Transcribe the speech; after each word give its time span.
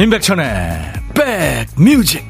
임백천의 0.00 0.94
백뮤직. 1.76 2.26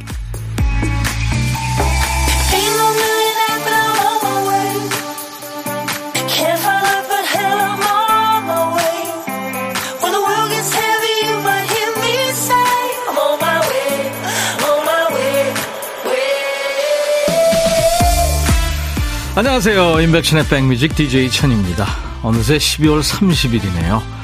안녕하세요. 19.36 20.00
임백천의 20.00 20.48
백뮤직 20.48 20.96
DJ 20.96 21.30
천입니다. 21.30 21.86
어느새 22.24 22.58
12월 22.58 23.00
30일이네요 23.00 24.19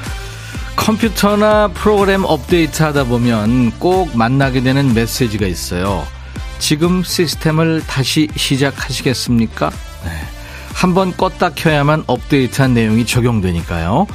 컴퓨터나 0.87 1.67
프로그램 1.73 2.23
업데이트 2.23 2.81
하다 2.81 3.03
보면 3.03 3.71
꼭 3.71 4.15
만나게 4.17 4.61
되는 4.61 4.93
메시지가 4.93 5.45
있어요. 5.45 6.07
지금 6.59 7.03
시스템을 7.03 7.83
다시 7.85 8.29
시작하시겠습니까? 8.33 9.69
네. 10.05 10.11
한번 10.73 11.11
껐다 11.11 11.51
켜야만 11.55 12.05
업데이트한 12.07 12.73
내용이 12.73 13.05
적용되니까요. 13.05 14.07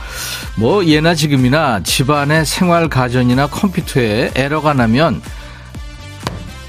뭐 0.55 0.87
예나 0.87 1.15
지금이나 1.15 1.83
집안의 1.83 2.47
생활 2.47 2.89
가전이나 2.89 3.49
컴퓨터에 3.49 4.31
에러가 4.35 4.73
나면 4.73 5.21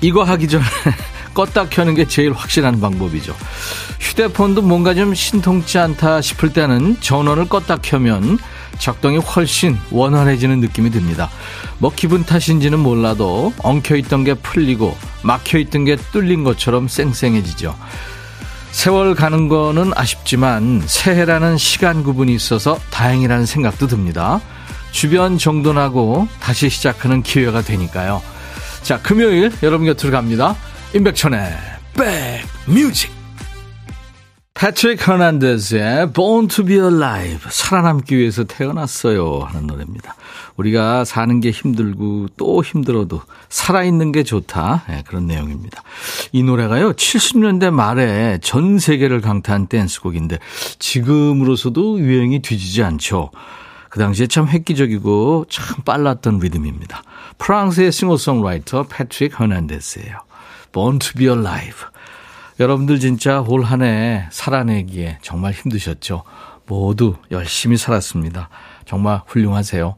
이거 0.02 0.24
하기 0.24 0.50
전에 0.50 0.66
껐다 1.34 1.70
켜는 1.70 1.96
게 1.96 2.10
제일 2.10 2.34
확실한 2.34 2.82
방법이죠. 2.82 3.34
휴대폰도 4.02 4.64
뭔가 4.64 4.94
좀 4.94 5.14
신통치 5.14 5.80
않다 5.80 6.20
싶을 6.20 6.52
때는 6.52 6.98
전원을 7.00 7.46
껐다 7.46 7.80
켜면 7.82 8.38
작동이 8.78 9.18
훨씬 9.18 9.78
원활해지는 9.92 10.60
느낌이 10.60 10.90
듭니다. 10.90 11.30
뭐 11.78 11.92
기분 11.96 12.24
탓인지는 12.24 12.80
몰라도 12.80 13.54
엉켜있던 13.60 14.24
게 14.24 14.34
풀리고 14.34 14.98
막혀있던 15.24 15.86
게 15.86 15.96
뚫린 15.96 16.44
것처럼 16.44 16.88
쌩쌩해지죠. 16.88 17.76
세월 18.72 19.14
가는 19.14 19.48
거는 19.50 19.92
아쉽지만 19.96 20.82
새해라는 20.86 21.58
시간 21.58 22.04
구분이 22.04 22.34
있어서 22.34 22.80
다행이라는 22.90 23.46
생각도 23.46 23.88
듭니다. 23.88 24.42
주변 24.92 25.38
정돈하고 25.38 26.28
다시 26.40 26.70
시작하는 26.70 27.22
기회가 27.22 27.62
되니까요. 27.62 28.22
자, 28.82 29.00
금요일 29.02 29.52
여러분 29.62 29.86
곁으로 29.86 30.12
갑니다. 30.12 30.56
임백천의 30.94 31.54
백뮤직 31.94 33.13
패트릭 34.56 35.08
허난데스의 35.08 36.14
Born 36.14 36.48
to 36.48 36.64
be 36.64 36.76
Alive 36.76 37.50
살아남기 37.50 38.16
위해서 38.16 38.44
태어났어요 38.44 39.40
하는 39.40 39.66
노래입니다. 39.66 40.16
우리가 40.56 41.06
사는 41.06 41.40
게 41.40 41.50
힘들고 41.50 42.28
또 42.38 42.64
힘들어도 42.64 43.22
살아있는 43.50 44.12
게 44.12 44.24
좋다 44.24 44.84
네, 44.88 45.04
그런 45.08 45.26
내용입니다. 45.26 45.82
이 46.32 46.44
노래가요 46.44 46.94
70년대 46.94 47.72
말에 47.72 48.38
전 48.42 48.78
세계를 48.78 49.22
강타한 49.22 49.68
댄스곡인데 49.68 50.38
지금으로서도 50.78 52.00
유행이 52.00 52.44
뒤지지 52.44 52.84
않죠. 52.84 53.32
그 53.90 54.00
당시에 54.00 54.28
참 54.28 54.48
획기적이고 54.48 55.46
참 55.50 55.84
빨랐던 55.84 56.40
리듬입니다. 56.40 57.04
프랑스의 57.40 57.92
싱어송라이터 57.92 58.84
패트릭 58.84 59.40
허난데스예요. 59.40 60.20
Born 60.72 61.00
to 61.00 61.14
be 61.14 61.28
Alive 61.28 61.93
여러분들 62.64 63.00
진짜 63.00 63.42
올 63.42 63.64
한 63.66 63.82
해 63.82 64.26
살아내기에 64.32 65.18
정말 65.22 65.52
힘드셨죠. 65.52 66.24
모두 66.66 67.16
열심히 67.30 67.76
살았습니다. 67.76 68.50
정말 68.86 69.22
훌륭하세요. 69.28 69.96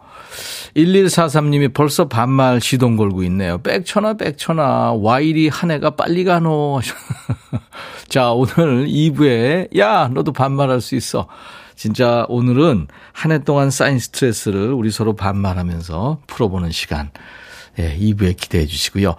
1143님이 0.76 1.74
벌써 1.76 2.08
반말 2.08 2.60
시동 2.60 2.96
걸고 2.98 3.22
있네요. 3.24 3.60
빽쳐나 3.60 4.16
빽쳐나 4.16 4.94
와 4.94 5.20
이리 5.20 5.48
한 5.48 5.70
해가 5.70 5.92
빨리 5.92 6.24
가노. 6.24 6.82
자 8.10 8.32
오늘 8.32 8.88
2부에 8.88 9.78
야 9.78 10.08
너도 10.12 10.34
반말할 10.34 10.82
수 10.82 10.96
있어. 10.96 11.28
진짜 11.76 12.26
오늘은 12.30 12.88
한 13.14 13.32
해 13.32 13.40
동안 13.44 13.70
쌓인 13.70 14.00
스트레스를 14.00 14.74
우리 14.74 14.90
서로 14.90 15.16
반말하면서 15.16 16.22
풀어보는 16.26 16.72
시간. 16.72 17.12
예, 17.80 17.98
2부에 17.98 18.36
기대해 18.38 18.66
주시고요. 18.66 19.16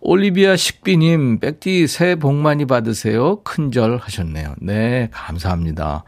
올리비아 0.00 0.56
식비님, 0.56 1.40
백디 1.40 1.86
새해 1.86 2.14
복 2.14 2.34
많이 2.34 2.66
받으세요. 2.66 3.42
큰절 3.42 3.98
하셨네요. 3.98 4.54
네, 4.60 5.08
감사합니다. 5.12 6.04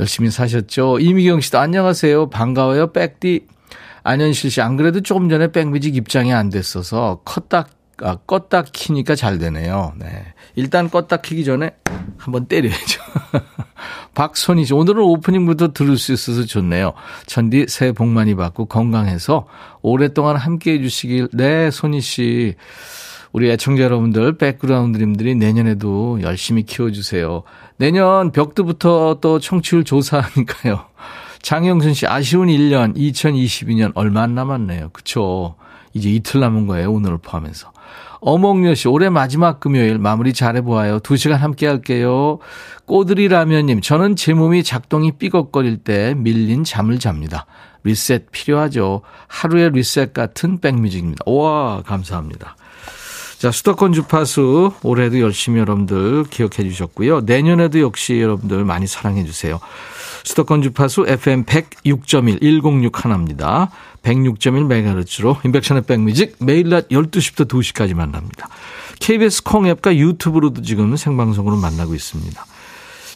열심히 0.00 0.30
사셨죠? 0.30 0.98
이미경 1.00 1.40
씨도 1.40 1.58
안녕하세요. 1.58 2.30
반가워요. 2.30 2.92
백디. 2.92 3.46
안현실 4.04 4.50
씨, 4.50 4.60
안 4.60 4.76
그래도 4.76 5.00
조금 5.00 5.28
전에 5.28 5.50
백뮤직 5.52 5.96
입장이 5.96 6.32
안 6.32 6.50
됐어서 6.50 7.20
컸다, 7.24 7.66
아, 8.02 8.16
껐다 8.26 8.66
키니까 8.72 9.14
잘 9.14 9.38
되네요. 9.38 9.92
네. 9.96 10.06
일단 10.58 10.90
껐다 10.90 11.22
키기 11.22 11.44
전에 11.44 11.70
한번 12.16 12.46
때려야죠. 12.46 13.00
박선희 14.16 14.64
씨, 14.64 14.74
오늘은 14.74 15.00
오프닝부터 15.00 15.72
들을 15.72 15.96
수 15.96 16.12
있어서 16.12 16.44
좋네요. 16.44 16.94
천디 17.26 17.66
새해 17.68 17.92
복 17.92 18.08
많이 18.08 18.34
받고 18.34 18.64
건강해서 18.64 19.46
오랫동안 19.82 20.34
함께 20.34 20.72
해주시길. 20.72 21.28
네, 21.32 21.70
손희 21.70 22.00
씨. 22.00 22.56
우리 23.30 23.48
애청자 23.52 23.84
여러분들, 23.84 24.36
백그라운드님들이 24.36 25.36
내년에도 25.36 26.20
열심히 26.22 26.64
키워주세요. 26.64 27.44
내년 27.76 28.32
벽두부터 28.32 29.18
또 29.20 29.38
청취율 29.38 29.84
조사하니까요. 29.84 30.86
장영순 31.40 31.94
씨, 31.94 32.08
아쉬운 32.08 32.48
1년, 32.48 32.96
2022년 32.96 33.92
얼마 33.94 34.22
안 34.22 34.34
남았네요. 34.34 34.88
그쵸. 34.92 35.54
이제 35.94 36.10
이틀 36.10 36.40
남은 36.40 36.66
거예요. 36.66 36.90
오늘을 36.90 37.18
포함해서. 37.18 37.70
어몽여 38.20 38.74
씨, 38.74 38.88
올해 38.88 39.08
마지막 39.08 39.60
금요일 39.60 39.98
마무리 39.98 40.32
잘해보아요. 40.32 41.00
두 41.00 41.16
시간 41.16 41.38
함께 41.38 41.66
할게요. 41.66 42.38
꼬들이 42.86 43.28
라면님, 43.28 43.80
저는 43.80 44.16
제 44.16 44.34
몸이 44.34 44.64
작동이 44.64 45.12
삐걱거릴 45.12 45.78
때 45.78 46.14
밀린 46.16 46.64
잠을 46.64 46.98
잡니다. 46.98 47.46
리셋 47.84 48.30
필요하죠. 48.32 49.02
하루의 49.28 49.70
리셋 49.70 50.12
같은 50.12 50.58
백뮤직입니다. 50.60 51.22
우와, 51.26 51.82
감사합니다. 51.86 52.56
자, 53.38 53.52
수도권 53.52 53.92
주파수 53.92 54.72
올해도 54.82 55.20
열심히 55.20 55.60
여러분들 55.60 56.24
기억해 56.24 56.68
주셨고요. 56.68 57.20
내년에도 57.20 57.78
역시 57.80 58.20
여러분들 58.20 58.64
많이 58.64 58.88
사랑해 58.88 59.24
주세요. 59.24 59.60
수도권 60.24 60.62
주파수 60.62 61.06
FM 61.06 61.44
106.1 61.44 62.62
106 62.62 63.04
하나입니다. 63.04 63.70
106.1MHz로 64.02 65.44
인백션의 65.44 65.82
백뮤직 65.84 66.36
매일 66.40 66.68
낮 66.68 66.88
12시부터 66.88 67.48
2시까지 67.48 67.94
만납니다. 67.94 68.48
KBS 69.00 69.42
콩앱과 69.44 69.96
유튜브로도 69.96 70.62
지금 70.62 70.96
생방송으로 70.96 71.56
만나고 71.56 71.94
있습니다. 71.94 72.44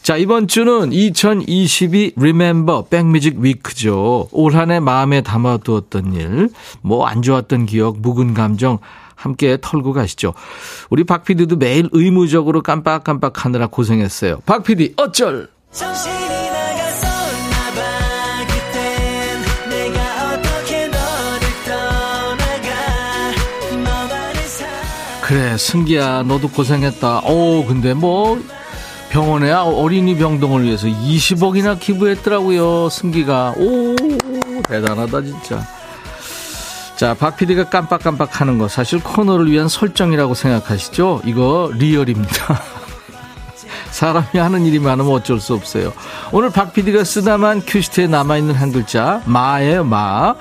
자, 0.02 0.16
이번 0.16 0.48
주는 0.48 0.92
2022 0.92 2.14
Remember 2.16 2.82
백뮤직 2.90 3.36
위크죠. 3.38 4.28
올 4.32 4.56
한 4.56 4.70
해 4.72 4.80
마음에 4.80 5.20
담아두었던 5.22 6.12
일, 6.14 6.50
뭐 6.82 7.06
안 7.06 7.22
좋았던 7.22 7.66
기억, 7.66 8.00
묵은 8.00 8.34
감정 8.34 8.78
함께 9.14 9.56
털고 9.60 9.92
가시죠. 9.92 10.34
우리 10.90 11.04
박 11.04 11.22
PD도 11.24 11.54
매일 11.56 11.88
의무적으로 11.92 12.62
깜빡깜빡 12.62 13.44
하느라 13.44 13.68
고생했어요. 13.68 14.40
박 14.44 14.64
PD 14.64 14.94
어쩔! 14.96 15.48
그래 25.32 25.56
승기야 25.56 26.24
너도 26.24 26.48
고생했다. 26.48 27.20
오 27.20 27.64
근데 27.64 27.94
뭐 27.94 28.38
병원에 29.08 29.50
어린이 29.50 30.14
병동을 30.14 30.64
위해서 30.64 30.86
20억이나 30.88 31.80
기부했더라고요 31.80 32.90
승기가. 32.90 33.54
오 33.56 33.96
대단하다 34.68 35.22
진짜. 35.22 35.66
자, 36.96 37.14
박 37.14 37.38
PD가 37.38 37.70
깜빡깜빡 37.70 38.42
하는 38.42 38.58
거 38.58 38.68
사실 38.68 39.02
코너를 39.02 39.50
위한 39.50 39.68
설정이라고 39.68 40.34
생각하시죠? 40.34 41.22
이거 41.24 41.70
리얼입니다. 41.76 42.60
사람이 43.90 44.38
하는 44.38 44.66
일이 44.66 44.78
많으면 44.80 45.10
어쩔 45.12 45.40
수 45.40 45.54
없어요. 45.54 45.94
오늘 46.30 46.50
박 46.50 46.74
PD가 46.74 47.04
쓰다만 47.04 47.62
큐시트에 47.66 48.06
남아있는 48.06 48.54
한 48.54 48.70
글자, 48.70 49.22
마예요, 49.24 49.82
마. 49.82 50.34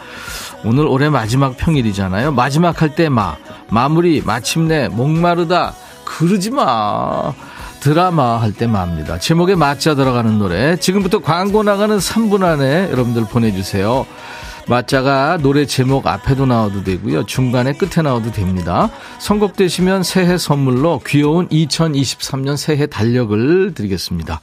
오늘 0.65 0.85
올해 0.85 1.07
마지막 1.09 1.55
평일이잖아요. 1.55 2.33
마지막 2.33 2.81
할 2.81 2.93
때 2.93 3.07
마. 3.07 3.37
마무리, 3.71 4.21
마침내, 4.21 4.89
목마르다. 4.89 5.73
그러지 6.03 6.51
마. 6.51 7.33
드라마 7.79 8.39
할때 8.39 8.67
마입니다. 8.67 9.17
제목에 9.17 9.55
맞자 9.55 9.95
들어가는 9.95 10.37
노래. 10.37 10.75
지금부터 10.75 11.19
광고 11.19 11.63
나가는 11.63 11.97
3분 11.97 12.43
안에 12.43 12.91
여러분들 12.91 13.25
보내주세요. 13.25 14.05
맞자가 14.67 15.37
노래 15.41 15.65
제목 15.65 16.07
앞에도 16.07 16.45
나와도 16.45 16.83
되고요. 16.83 17.25
중간에 17.25 17.73
끝에 17.73 18.01
나와도 18.03 18.31
됩니다. 18.31 18.89
선곡되시면 19.19 20.03
새해 20.03 20.37
선물로 20.37 21.01
귀여운 21.05 21.47
2023년 21.49 22.57
새해 22.57 22.87
달력을 22.87 23.73
드리겠습니다. 23.73 24.41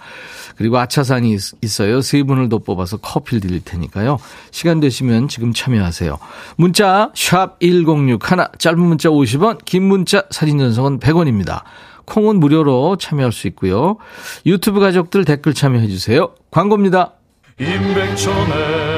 그리고 0.57 0.77
아차산이 0.79 1.37
있어요. 1.63 2.01
세 2.01 2.25
분을 2.25 2.49
더 2.49 2.59
뽑아서 2.59 2.97
커피를 2.97 3.41
드릴 3.41 3.61
테니까요. 3.65 4.19
시간 4.51 4.81
되시면 4.81 5.29
지금 5.29 5.53
참여하세요. 5.53 6.19
문자 6.57 7.13
1061, 7.15 8.19
짧은 8.59 8.81
문자 8.81 9.09
50원, 9.09 9.65
긴 9.65 9.85
문자 9.85 10.25
사진 10.31 10.59
전송은 10.59 10.99
100원입니다. 10.99 11.63
콩은 12.07 12.41
무료로 12.41 12.97
참여할 12.97 13.31
수 13.33 13.47
있고요. 13.49 13.99
유튜브 14.47 14.81
가족들 14.81 15.25
댓글 15.25 15.55
참여해 15.55 15.87
주세요. 15.87 16.33
광고입니다. 16.51 17.13
임백천의 17.61 18.98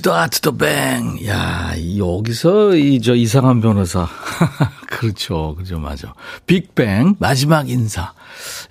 비트 0.00 0.02
더 0.02 0.14
아트 0.14 0.40
더 0.40 0.52
뱅. 0.52 1.18
야, 1.26 1.74
여기서 1.98 2.74
이, 2.74 3.02
저, 3.02 3.14
이상한 3.14 3.60
변호사. 3.60 4.08
그렇죠. 4.88 5.54
그죠. 5.56 5.78
맞아. 5.78 6.14
빅뱅, 6.46 7.16
마지막 7.18 7.68
인사. 7.68 8.14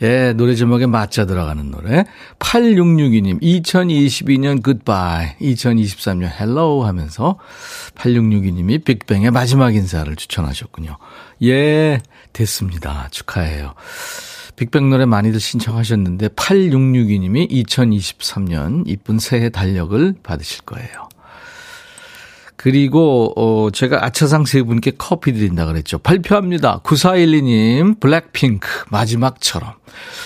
예, 0.02 0.34
노래 0.34 0.56
제목에 0.56 0.88
마 0.88 1.07
자 1.07 1.26
들어가는 1.26 1.70
노래. 1.70 2.06
8662님, 2.40 3.42
2022년 3.42 4.64
goodbye, 4.64 5.38
2023년 5.40 6.32
hello 6.40 6.86
하면서 6.86 7.38
8662님이 7.96 8.84
빅뱅의 8.84 9.30
마지막 9.32 9.76
인사를 9.76 10.16
추천하셨군요. 10.16 10.98
예, 11.44 12.00
됐습니다. 12.34 13.08
축하해요. 13.12 13.76
빅뱅 14.56 14.90
노래 14.90 15.06
많이들 15.06 15.40
신청하셨는데 15.40 16.30
8662님이 16.30 17.50
2023년 17.50 18.84
이쁜 18.88 19.20
새해 19.20 19.50
달력을 19.50 20.16
받으실 20.22 20.64
거예요. 20.66 21.09
그리고 22.62 23.32
어 23.38 23.72
제가 23.72 24.04
아차상 24.04 24.44
세 24.44 24.62
분께 24.64 24.92
커피 24.98 25.32
드린다 25.32 25.66
그랬죠. 25.66 25.98
발표합니다. 25.98 26.82
9412님 26.84 28.02
블랙핑크 28.02 28.68
마지막처럼. 28.90 29.76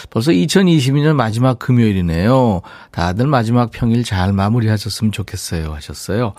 벌써 0.09 0.31
2022년 0.31 1.13
마지막 1.13 1.59
금요일이네요. 1.59 2.61
다들 2.89 3.27
마지막 3.27 3.69
평일 3.69 4.03
잘 4.03 4.33
마무리하셨으면 4.33 5.11
좋겠어요 5.11 5.75
하셨어요. 5.75 6.33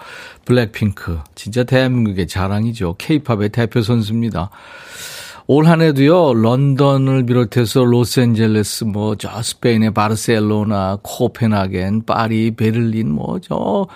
블랙핑크 0.46 1.20
진짜 1.36 1.62
대한민국의 1.62 2.26
자랑이죠. 2.26 2.96
케이팝의 2.98 3.50
대표 3.50 3.80
선수입니다. 3.80 4.50
올 5.46 5.66
한 5.68 5.80
해도요, 5.82 6.32
런던을 6.34 7.26
비롯해서 7.26 7.84
로스앤젤레스, 7.84 8.84
뭐, 8.84 9.14
저 9.14 9.42
스페인의 9.42 9.92
바르셀로나, 9.92 11.00
코펜하겐, 11.02 12.06
파리, 12.06 12.52
베를린, 12.52 13.10
뭐, 13.10 13.38
저, 13.42 13.86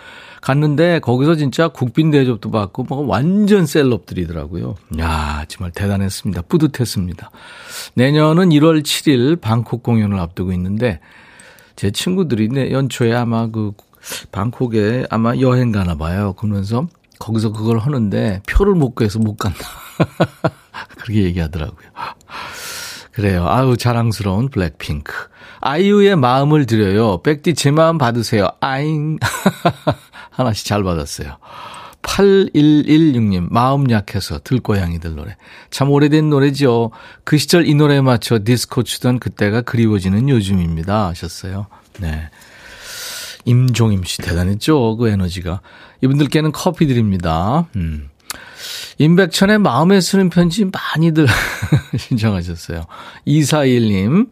갔는데, 0.40 1.00
거기서 1.00 1.36
진짜 1.36 1.68
국빈 1.68 2.10
대접도 2.10 2.50
받고, 2.50 2.84
뭐, 2.84 3.06
완전 3.06 3.66
셀럽들이더라고요. 3.66 4.76
야 5.00 5.44
정말 5.48 5.72
대단했습니다. 5.72 6.42
뿌듯했습니다. 6.42 7.30
내년은 7.94 8.50
1월 8.50 8.82
7일 8.82 9.40
방콕 9.40 9.82
공연을 9.82 10.18
앞두고 10.18 10.52
있는데, 10.52 11.00
제 11.76 11.90
친구들이 11.90 12.48
내 12.48 12.72
연초에 12.72 13.14
아마 13.14 13.48
그, 13.48 13.72
방콕에 14.32 15.06
아마 15.10 15.36
여행 15.36 15.72
가나 15.72 15.96
봐요. 15.96 16.32
그러면서 16.34 16.86
거기서 17.18 17.52
그걸 17.52 17.78
하는데 17.78 18.42
표를 18.48 18.74
못 18.74 18.94
구해서 18.94 19.18
못 19.18 19.36
간다. 19.36 19.58
그렇게 20.98 21.24
얘기하더라고요. 21.24 21.88
그래요. 23.12 23.48
아유, 23.48 23.76
자랑스러운 23.76 24.48
블랙핑크. 24.48 25.12
아이유의 25.60 26.16
마음을 26.16 26.66
드려요. 26.66 27.20
백디 27.22 27.54
제 27.54 27.72
마음 27.72 27.98
받으세요. 27.98 28.48
아잉. 28.60 29.18
하나씩 30.38 30.66
잘 30.66 30.84
받았어요. 30.84 31.36
8116님, 32.02 33.48
마음 33.50 33.90
약해서 33.90 34.38
들고양이들 34.42 35.16
노래. 35.16 35.36
참 35.70 35.90
오래된 35.90 36.30
노래죠. 36.30 36.92
그 37.24 37.38
시절 37.38 37.66
이 37.66 37.74
노래에 37.74 38.00
맞춰 38.00 38.38
디스코 38.42 38.84
추던 38.84 39.18
그때가 39.18 39.62
그리워지는 39.62 40.28
요즘입니다. 40.28 41.08
하셨어요. 41.08 41.66
네. 41.98 42.30
임종임 43.44 44.04
씨 44.04 44.18
대단했죠. 44.18 44.96
그 44.96 45.08
에너지가. 45.08 45.60
이분들께는 46.02 46.52
커피 46.52 46.86
드립니다. 46.86 47.66
음. 47.74 48.08
임백천의 48.98 49.58
마음에 49.58 50.00
쓰는 50.00 50.30
편지 50.30 50.66
많이들 50.66 51.26
신청하셨어요. 51.98 52.84
241님, 53.26 54.28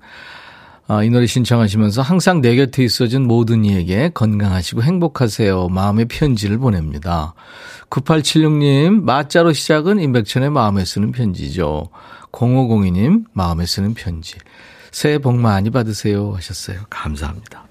아, 0.89 1.03
이 1.03 1.11
노래 1.11 1.27
신청하시면서 1.27 2.03
항상 2.03 2.41
내 2.41 2.55
곁에 2.55 2.85
있어준 2.85 3.27
모든 3.27 3.65
이에게 3.65 4.09
건강하시고 4.15 4.83
행복하세요. 4.83 5.69
마음의 5.69 6.07
편지를 6.07 6.59
보냅니다. 6.59 7.35
9876님, 7.91 9.03
마자로 9.03 9.53
시작은 9.53 9.99
임백천의 10.01 10.51
마음에 10.51 10.85
쓰는 10.85 11.11
편지죠. 11.11 11.89
0502님, 12.31 13.25
마음에 13.33 13.67
쓰는 13.67 13.95
편지. 13.95 14.37
새해 14.93 15.19
복 15.19 15.37
많이 15.37 15.71
받으세요. 15.71 16.33
하셨어요. 16.35 16.81
감사합니다. 16.89 17.66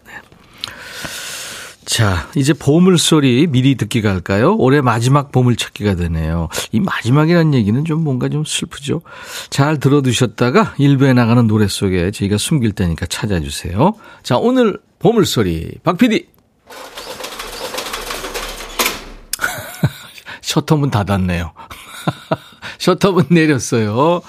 자, 1.86 2.28
이제 2.36 2.54
보물소리 2.54 3.48
미리 3.48 3.76
듣기가 3.76 4.10
할까요? 4.10 4.56
올해 4.58 4.82
마지막 4.82 5.32
보물찾기가 5.32 5.96
되네요. 5.96 6.50
이 6.72 6.80
마지막이라는 6.80 7.54
얘기는 7.54 7.86
좀 7.86 8.04
뭔가 8.04 8.28
좀 8.28 8.44
슬프죠? 8.44 9.02
잘 9.50 9.80
들어두셨다가 9.80 10.74
일부에 10.78 11.14
나가는 11.14 11.45
노래 11.48 11.68
속에 11.68 12.12
저희가 12.12 12.38
숨길 12.38 12.74
테니까 12.74 13.06
찾아주세요. 13.06 13.94
자, 14.24 14.38
오늘 14.38 14.80
보물소리. 15.00 15.76
박 15.83 15.98
PD! 15.98 16.28
셔터문 20.42 20.90
닫았네요. 20.90 21.54
셔터문 22.80 23.26
내렸어요. 23.30 24.21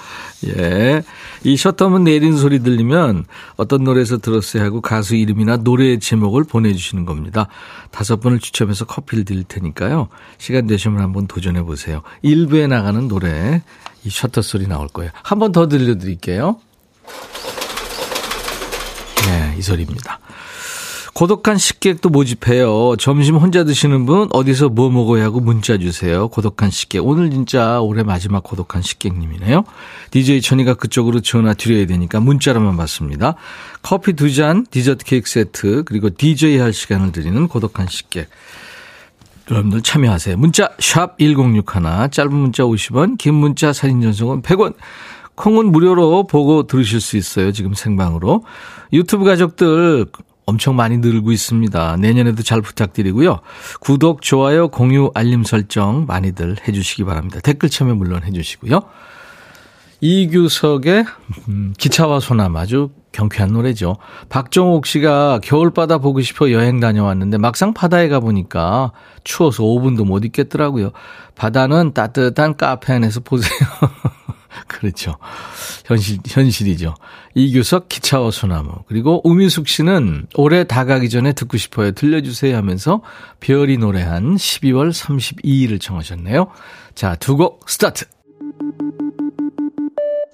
예. 0.45 1.01
이 1.43 1.55
셔터문 1.57 2.03
내린 2.03 2.35
소리 2.37 2.59
들리면 2.59 3.25
어떤 3.55 3.83
노래에서 3.83 4.17
들었어야 4.17 4.63
하고 4.63 4.81
가수 4.81 5.15
이름이나 5.15 5.57
노래 5.57 5.97
제목을 5.99 6.43
보내주시는 6.43 7.05
겁니다. 7.05 7.47
다섯 7.91 8.19
분을 8.19 8.39
추첨해서 8.39 8.85
커피를 8.85 9.23
드릴 9.25 9.43
테니까요. 9.43 10.09
시간 10.37 10.67
되시면 10.67 11.01
한번 11.01 11.27
도전해 11.27 11.61
보세요. 11.63 12.01
일부에 12.21 12.67
나가는 12.67 13.07
노래 13.07 13.61
이 14.03 14.09
셔터 14.09 14.41
소리 14.41 14.67
나올 14.67 14.87
거예요. 14.87 15.11
한 15.23 15.39
번 15.39 15.51
더 15.51 15.67
들려드릴게요. 15.67 16.59
네, 19.25 19.55
이 19.57 19.61
소리입니다. 19.61 20.19
고독한 21.17 21.57
식객도 21.57 22.09
모집해요. 22.09 22.95
점심 22.97 23.37
혼자 23.37 23.63
드시는 23.63 24.05
분 24.05 24.29
어디서 24.33 24.69
뭐 24.69 24.91
먹어야 24.91 25.23
하고 25.23 25.39
문자 25.39 25.79
주세요. 25.79 26.27
고독한 26.27 26.69
식객. 26.69 27.03
오늘 27.03 27.31
진짜 27.31 27.81
올해 27.81 28.03
마지막 28.03 28.43
고독한 28.43 28.83
식객님이네요. 28.83 29.63
DJ 30.11 30.41
천이가 30.41 30.75
그쪽으로 30.75 31.21
전화 31.21 31.55
드려야 31.55 31.87
되니까 31.87 32.19
문자로만 32.19 32.77
받습니다. 32.77 33.33
커피 33.81 34.13
두 34.13 34.31
잔, 34.31 34.67
디저트 34.69 35.05
케이크 35.05 35.27
세트, 35.27 35.85
그리고 35.85 36.11
DJ 36.11 36.59
할 36.59 36.71
시간을 36.71 37.11
드리는 37.13 37.47
고독한 37.47 37.87
식객. 37.89 38.29
여러분들 39.49 39.81
참여하세요. 39.81 40.37
문자 40.37 40.69
1061, 40.77 42.11
짧은 42.11 42.31
문자 42.31 42.61
50원, 42.61 43.17
긴 43.17 43.33
문자 43.33 43.73
사진 43.73 44.03
전송은 44.03 44.43
100원. 44.43 44.75
콩은 45.33 45.71
무료로 45.71 46.27
보고 46.27 46.67
들으실 46.67 47.01
수 47.01 47.17
있어요. 47.17 47.51
지금 47.51 47.73
생방으로. 47.73 48.43
유튜브 48.93 49.25
가족들 49.25 50.05
엄청 50.47 50.77
많이 50.77 50.97
늘고 50.97 51.33
있습니다. 51.33 51.97
내년에도 51.97 52.41
잘 52.41 52.61
부탁드리고요. 52.61 53.41
구독, 53.81 54.21
좋아요, 54.21 54.69
공유, 54.69 55.11
알림 55.13 55.43
설정 55.43 56.05
많이들 56.07 56.55
해주시기 56.65 57.03
바랍니다. 57.03 57.41
댓글 57.43 57.69
참여 57.69 57.93
물론 57.95 58.23
해주시고요. 58.23 58.81
이규석의 59.99 61.05
음, 61.49 61.73
기차와 61.77 62.21
소남 62.21 62.55
아주 62.55 62.91
경쾌한 63.11 63.51
노래죠. 63.51 63.97
박정옥 64.29 64.85
씨가 64.85 65.39
겨울바다 65.43 65.97
보고 65.97 66.21
싶어 66.21 66.51
여행 66.51 66.79
다녀왔는데 66.79 67.39
막상 67.39 67.73
바다에 67.73 68.07
가보니까 68.07 68.93
추워서 69.25 69.63
5분도 69.63 70.05
못 70.05 70.23
있겠더라고요. 70.23 70.91
바다는 71.35 71.93
따뜻한 71.93 72.55
카페 72.55 72.93
안에서 72.93 73.19
보세요. 73.19 73.59
그렇죠. 74.67 75.17
현실, 75.85 76.17
현실이죠. 76.27 76.95
이규석 77.35 77.89
기차와 77.89 78.31
소나무. 78.31 78.71
그리고 78.87 79.21
우민숙 79.23 79.67
씨는 79.67 80.27
올해 80.35 80.63
다 80.63 80.85
가기 80.85 81.09
전에 81.09 81.33
듣고 81.33 81.57
싶어요. 81.57 81.91
들려주세요 81.91 82.55
하면서 82.57 83.01
별이 83.39 83.77
노래한 83.77 84.35
12월 84.35 84.91
32일을 84.91 85.79
청하셨네요. 85.79 86.47
자, 86.95 87.15
두 87.15 87.37
곡 87.37 87.69
스타트. 87.69 88.05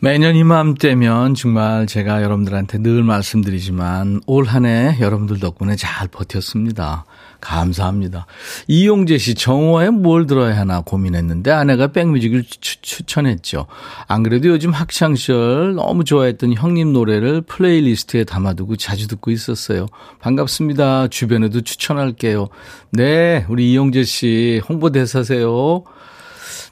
매년 0.00 0.36
이맘때면 0.36 1.34
정말 1.34 1.86
제가 1.86 2.22
여러분들한테 2.22 2.78
늘 2.78 3.02
말씀드리지만 3.02 4.20
올 4.26 4.46
한 4.48 4.66
해 4.66 4.98
여러분들 5.00 5.40
덕분에 5.40 5.76
잘 5.76 6.08
버텼습니다. 6.08 7.06
감사합니다. 7.40 8.26
이용재 8.68 9.16
씨, 9.18 9.34
정오에 9.34 9.90
뭘 9.90 10.26
들어야 10.26 10.58
하나 10.58 10.80
고민했는데 10.80 11.50
아내가 11.50 11.88
백뮤직을 11.88 12.44
추, 12.44 13.02
천했죠 13.04 13.66
안 14.06 14.22
그래도 14.22 14.48
요즘 14.48 14.70
학창시절 14.72 15.74
너무 15.74 16.04
좋아했던 16.04 16.54
형님 16.54 16.92
노래를 16.92 17.42
playlist에 17.42 18.24
담아두고 18.24 18.76
자주 18.76 19.08
듣고 19.08 19.30
있었어요. 19.30 19.86
반갑습니다. 20.20 21.08
주변에도 21.08 21.62
추천할게요. 21.62 22.48
네, 22.92 23.46
우리 23.48 23.72
이용재 23.72 24.04
씨 24.04 24.60
홍보대사세요. 24.68 25.84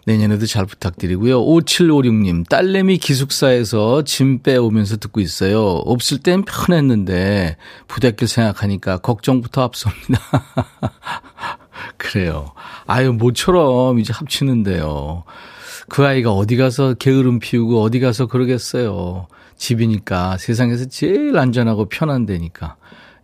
내년에도 0.05 0.47
잘 0.47 0.67
부탁드리고요. 0.67 1.41
5756님, 1.45 2.49
딸내미 2.49 2.99
기숙사에서 2.99 4.03
짐 4.03 4.43
빼오면서 4.43 4.97
듣고 4.97 5.21
있어요. 5.21 5.63
없을 5.63 6.19
땐 6.19 6.45
편했는데, 6.45 7.57
부대길 7.87 8.27
생각하니까 8.27 8.99
걱정부터 8.99 9.63
앞섭니다. 9.63 10.19
그래요. 11.97 12.53
아유, 12.87 13.13
모처럼 13.13 13.99
이제 14.01 14.13
합치는데요. 14.13 15.25
그 15.89 16.05
아이가 16.05 16.33
어디 16.33 16.57
가서 16.57 16.95
게으름 16.95 17.39
피우고 17.39 17.83
어디 17.83 18.01
가서 18.01 18.27
그러겠어요. 18.27 19.29
집이니까 19.57 20.39
세상에서 20.39 20.87
제일 20.87 21.37
안전하고 21.39 21.87
편한 21.87 22.27
데니까. 22.27 22.77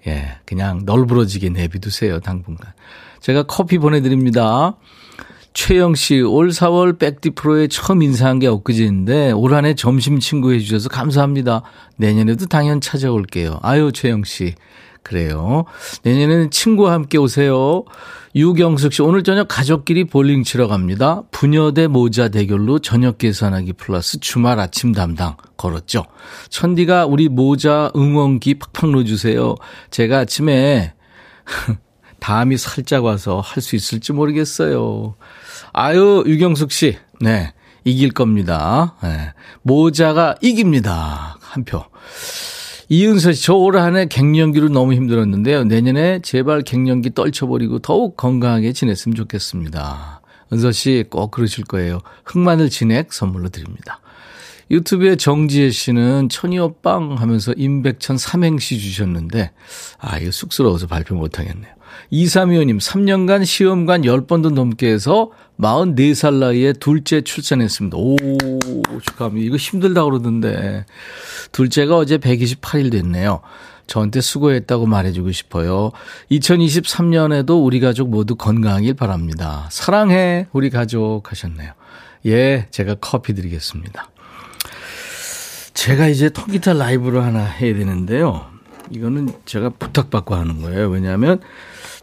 예, 0.06 0.38
그냥 0.44 0.82
널브러지게 0.84 1.50
내비두세요, 1.50 2.20
당분간. 2.20 2.72
제가 3.20 3.44
커피 3.44 3.78
보내드립니다. 3.78 4.76
최영 5.60 5.96
씨, 5.96 6.20
올 6.20 6.50
4월 6.50 7.00
백디 7.00 7.30
프로에 7.30 7.66
처음 7.66 8.00
인사한 8.00 8.38
게 8.38 8.46
엊그제인데 8.46 9.32
올 9.32 9.52
한 9.54 9.64
해 9.64 9.74
점심 9.74 10.20
친구 10.20 10.52
해주셔서 10.52 10.88
감사합니다. 10.88 11.62
내년에도 11.96 12.46
당연 12.46 12.80
찾아올게요. 12.80 13.58
아유, 13.62 13.90
최영 13.92 14.22
씨. 14.22 14.54
그래요. 15.02 15.64
내년에는 16.04 16.52
친구와 16.52 16.92
함께 16.92 17.18
오세요. 17.18 17.82
유경숙 18.36 18.92
씨, 18.92 19.02
오늘 19.02 19.24
저녁 19.24 19.48
가족끼리 19.48 20.04
볼링 20.04 20.44
치러 20.44 20.68
갑니다. 20.68 21.22
부녀 21.32 21.72
대 21.72 21.88
모자 21.88 22.28
대결로 22.28 22.78
저녁 22.78 23.18
계산하기 23.18 23.72
플러스 23.72 24.20
주말 24.20 24.60
아침 24.60 24.92
담당 24.92 25.36
걸었죠. 25.56 26.04
천디가 26.50 27.06
우리 27.06 27.28
모자 27.28 27.90
응원기 27.96 28.60
팍팍 28.60 28.90
넣어주세요. 28.90 29.56
제가 29.90 30.18
아침에 30.20 30.94
담이 32.20 32.56
살짝 32.58 33.04
와서 33.04 33.40
할 33.40 33.60
수 33.60 33.74
있을지 33.76 34.12
모르겠어요. 34.12 35.16
아유, 35.72 36.24
유경숙 36.26 36.72
씨. 36.72 36.96
네. 37.20 37.52
이길 37.84 38.10
겁니다. 38.12 38.96
네. 39.02 39.32
모자가 39.62 40.34
이깁니다. 40.42 41.38
한 41.40 41.64
표. 41.64 41.84
이은서 42.90 43.32
씨, 43.32 43.42
저 43.44 43.54
올 43.56 43.76
한해 43.76 44.06
갱년기로 44.06 44.68
너무 44.70 44.94
힘들었는데요. 44.94 45.64
내년에 45.64 46.20
제발 46.22 46.62
갱년기 46.62 47.14
떨쳐버리고 47.14 47.80
더욱 47.80 48.16
건강하게 48.16 48.72
지냈으면 48.72 49.14
좋겠습니다. 49.14 50.20
은서 50.52 50.72
씨 50.72 51.04
꼭 51.10 51.30
그러실 51.30 51.64
거예요. 51.64 52.00
흑마늘 52.24 52.70
진액 52.70 53.12
선물로 53.12 53.50
드립니다. 53.50 54.00
유튜브에 54.70 55.16
정지혜 55.16 55.70
씨는 55.70 56.28
천이오빵 56.30 57.16
하면서 57.18 57.52
임백천 57.56 58.18
삼행시 58.18 58.78
주셨는데, 58.78 59.50
아, 59.98 60.18
이거 60.18 60.30
쑥스러워서 60.30 60.86
발표 60.86 61.14
못하겠네요. 61.14 61.72
이삼위원님, 62.10 62.78
3년간 62.78 63.44
시험관 63.44 64.02
10번도 64.02 64.52
넘게 64.52 64.88
해서 64.88 65.30
44살 65.60 66.34
나이에 66.34 66.72
둘째 66.72 67.20
출산했습니다. 67.20 67.96
오, 67.96 68.16
축하합니다. 69.02 69.46
이거 69.46 69.56
힘들다 69.56 70.04
그러던데. 70.04 70.86
둘째가 71.52 71.96
어제 71.96 72.18
128일 72.18 72.92
됐네요. 72.92 73.40
저한테 73.86 74.20
수고했다고 74.20 74.86
말해주고 74.86 75.32
싶어요. 75.32 75.90
2023년에도 76.30 77.64
우리 77.64 77.80
가족 77.80 78.10
모두 78.10 78.36
건강하길 78.36 78.94
바랍니다. 78.94 79.66
사랑해, 79.70 80.46
우리 80.52 80.70
가족 80.70 81.22
하셨네요. 81.30 81.72
예, 82.26 82.68
제가 82.70 82.96
커피 83.00 83.34
드리겠습니다. 83.34 84.10
제가 85.74 86.08
이제 86.08 86.28
통기타 86.28 86.74
라이브를 86.74 87.22
하나 87.22 87.44
해야 87.44 87.74
되는데요. 87.74 88.46
이거는 88.90 89.32
제가 89.44 89.70
부탁받고 89.70 90.34
하는 90.34 90.60
거예요. 90.60 90.88
왜냐하면 90.88 91.40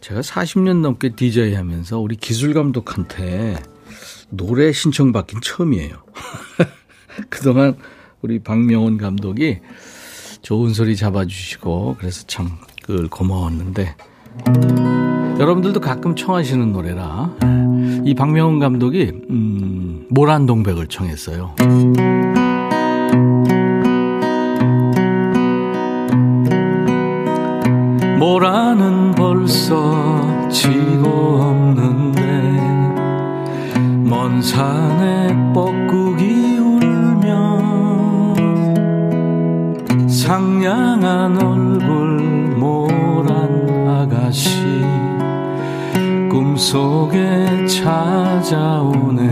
제가 0.05 0.21
40년 0.21 0.81
넘게 0.81 1.15
디제이 1.15 1.55
하면서 1.55 1.97
우리 1.97 2.15
기술 2.15 2.53
감독한테 2.53 3.55
노래 4.29 4.71
신청받긴 4.71 5.41
처음이에요. 5.41 5.95
그동안 7.29 7.75
우리 8.21 8.38
박명훈 8.38 8.97
감독이 8.97 9.62
좋은 10.43 10.75
소리 10.75 10.95
잡아주시고 10.95 11.95
그래서 11.97 12.24
참 12.27 12.51
그걸 12.83 13.07
고마웠는데 13.07 13.95
여러분들도 15.39 15.79
가끔 15.79 16.15
청하시는 16.15 16.71
노래라 16.71 17.35
이 18.05 18.13
박명훈 18.13 18.59
감독이 18.59 19.12
음, 19.31 20.05
모란동백을 20.12 20.85
청했어요. 20.85 21.55
모라는 28.17 29.12
벌써 29.12 30.50
지고 30.50 31.10
없는데 31.41 32.22
먼 34.10 34.41
산에 34.41 35.51
뻐꾸기 35.53 36.57
울면 36.60 38.07
상냥한 40.07 41.38
얼굴 41.41 42.22
모란 42.57 43.88
아가씨 43.88 44.65
꿈속에 46.29 47.65
찾아오네. 47.67 49.25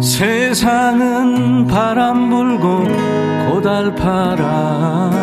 세상은 0.00 1.66
바람 1.66 2.30
불고 2.30 2.84
고달파라 3.50 5.17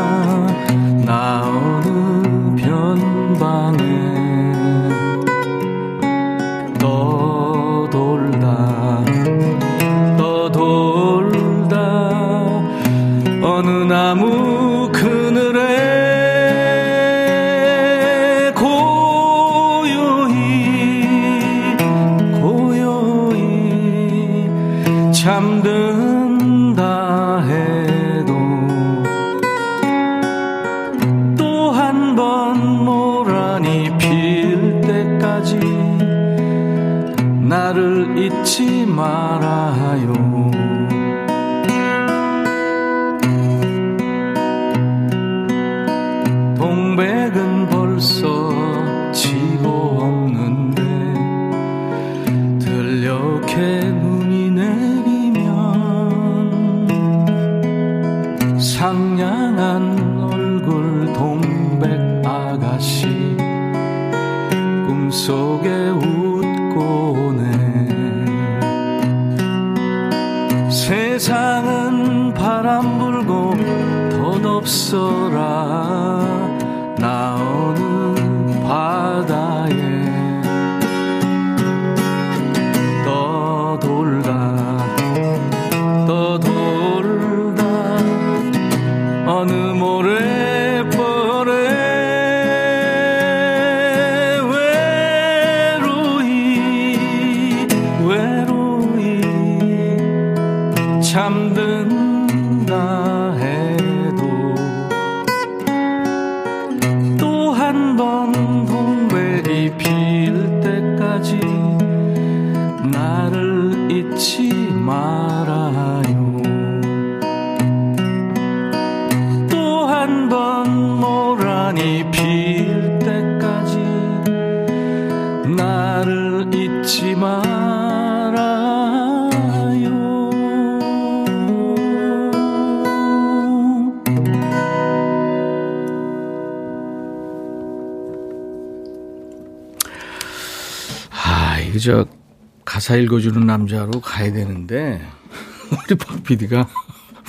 가사 142.86 142.98
읽어주는 142.98 143.48
남자로 143.48 144.00
가야 144.00 144.32
되는데 144.32 145.02
우리 145.74 145.96
박 145.96 146.22
PD가 146.24 146.68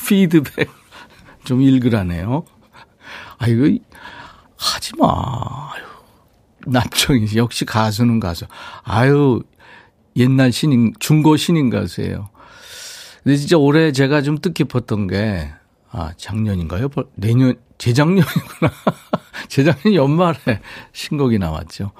피드백 0.06 0.70
좀 1.44 1.62
읽으라네요. 1.62 2.44
아, 3.38 3.46
이거 3.46 3.64
하지 4.58 4.92
마. 4.98 5.06
아유, 5.72 5.82
남청이 6.66 7.36
역시 7.36 7.64
가수는 7.64 8.20
가수. 8.20 8.44
아유, 8.82 9.42
옛날 10.16 10.52
신인, 10.52 10.92
중고 10.98 11.38
신인 11.38 11.70
가수예요. 11.70 12.28
근데 13.24 13.38
진짜 13.38 13.56
올해 13.56 13.92
제가 13.92 14.20
좀 14.20 14.36
뜻깊었던 14.36 15.06
게, 15.06 15.50
아, 15.90 16.12
작년인가요? 16.18 16.90
벌- 16.90 17.06
내년, 17.14 17.54
재작년이구나. 17.78 18.72
재작년 19.48 19.94
연말에 19.94 20.60
신곡이 20.92 21.38
나왔죠. 21.38 21.92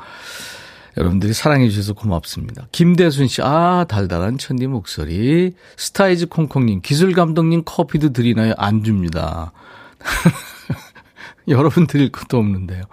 여러분들이 0.96 1.34
사랑해 1.34 1.68
주셔서 1.68 1.92
고맙습니다. 1.92 2.68
김대순 2.72 3.28
씨, 3.28 3.42
아, 3.42 3.84
달달한 3.88 4.38
천디 4.38 4.66
목소리. 4.66 5.54
스타이즈 5.76 6.28
콩콩님, 6.28 6.80
기술 6.82 7.12
감독님 7.12 7.62
커피도 7.64 8.12
드리나요? 8.12 8.54
안 8.56 8.82
줍니다. 8.82 9.52
여러분 11.48 11.86
드릴 11.86 12.10
것도 12.10 12.38
없는데요. 12.38 12.84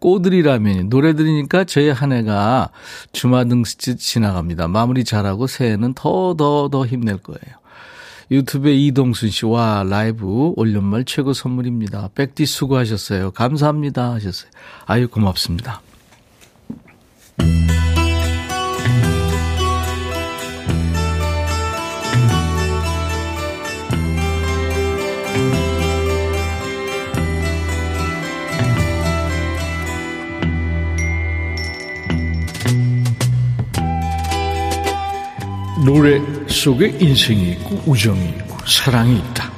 꼬들이라면 0.00 0.88
노래 0.90 1.14
들으니까 1.14 1.64
저희 1.64 1.88
한 1.88 2.12
해가 2.12 2.70
주마등스치 3.12 3.96
지나갑니다. 3.96 4.68
마무리 4.68 5.04
잘하고 5.04 5.46
새해는 5.46 5.94
더더 5.94 6.68
더 6.70 6.86
힘낼 6.86 7.18
거예요. 7.18 7.62
유튜브에 8.30 8.74
이동순 8.74 9.30
씨, 9.30 9.46
와, 9.46 9.84
라이브 9.86 10.52
올 10.56 10.67
연말 10.67 11.04
최고 11.04 11.32
선물입니다. 11.32 12.10
백디 12.14 12.46
수고하셨어요. 12.46 13.30
감사합니다. 13.32 14.12
하셨어요. 14.14 14.50
아유, 14.86 15.08
고맙습니다. 15.08 15.82
노래 35.84 36.20
속에 36.46 36.96
인생이 37.00 37.52
있고 37.52 37.82
우정이 37.86 38.28
있고 38.28 38.56
사랑이 38.66 39.18
있다. 39.18 39.50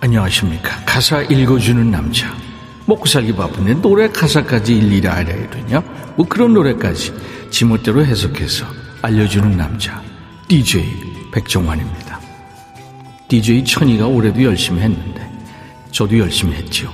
안녕하십니까. 0.00 0.84
가사 0.86 1.22
읽어주는 1.22 1.90
남자. 1.90 2.45
먹고 2.86 3.06
살기 3.06 3.34
바쁜데 3.34 3.82
노래 3.82 4.08
가사까지 4.08 4.76
일일이 4.76 5.06
알아야 5.08 5.50
되냐? 5.50 5.82
뭐 6.16 6.26
그런 6.26 6.54
노래까지 6.54 7.12
지멋대로 7.50 8.04
해석해서 8.04 8.66
알려주는 9.02 9.56
남자. 9.56 10.02
DJ 10.48 11.30
백종환입니다. 11.32 12.20
DJ 13.28 13.64
천이가 13.64 14.06
올해도 14.06 14.42
열심히 14.42 14.80
했는데 14.82 15.28
저도 15.90 16.18
열심히 16.18 16.54
했죠. 16.54 16.92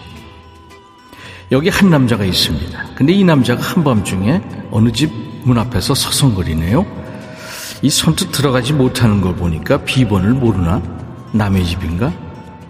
여기 1.51 1.69
한 1.69 1.91
남자가 1.91 2.25
있습니다. 2.25 2.95
근데 2.95 3.13
이 3.13 3.23
남자가 3.23 3.63
한밤중에 3.63 4.41
어느 4.71 4.91
집 4.91 5.33
문 5.45 5.59
앞에서 5.59 5.95
서성거리네요. 5.95 6.87
이 7.83 7.91
선뜻 7.91 8.31
들어가지 8.31 8.73
못하는 8.73 9.21
걸 9.21 9.35
보니까 9.35 9.85
비번을 9.85 10.35
모르나? 10.35 10.83
남의 11.33 11.65
집인가? 11.65 12.13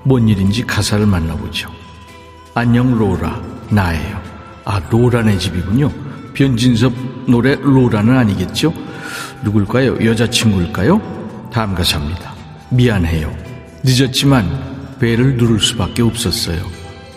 뭔 0.05 0.29
일인지 0.29 0.63
가사를 0.67 1.05
만나보죠. 1.05 1.71
안녕 2.55 2.95
로라, 2.99 3.41
나예요. 3.71 4.21
아, 4.67 4.79
로라네 4.91 5.38
집이군요. 5.38 5.91
변진섭 6.35 6.93
노래 7.27 7.55
로라는 7.55 8.17
아니겠죠? 8.17 8.75
누굴까요? 9.43 10.05
여자친구일까요? 10.05 11.51
다음 11.53 11.75
가사입니다. 11.75 12.35
미안해요. 12.71 13.35
늦었지만 13.83 14.97
배를 15.01 15.37
누를 15.37 15.61
수밖에 15.61 16.03
없었어요. 16.03 16.62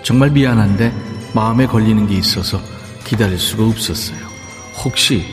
정말 0.03 0.31
미안한데 0.31 0.93
마음에 1.33 1.65
걸리는 1.67 2.07
게 2.07 2.15
있어서 2.15 2.59
기다릴 3.03 3.37
수가 3.37 3.65
없었어요. 3.65 4.17
혹시 4.83 5.25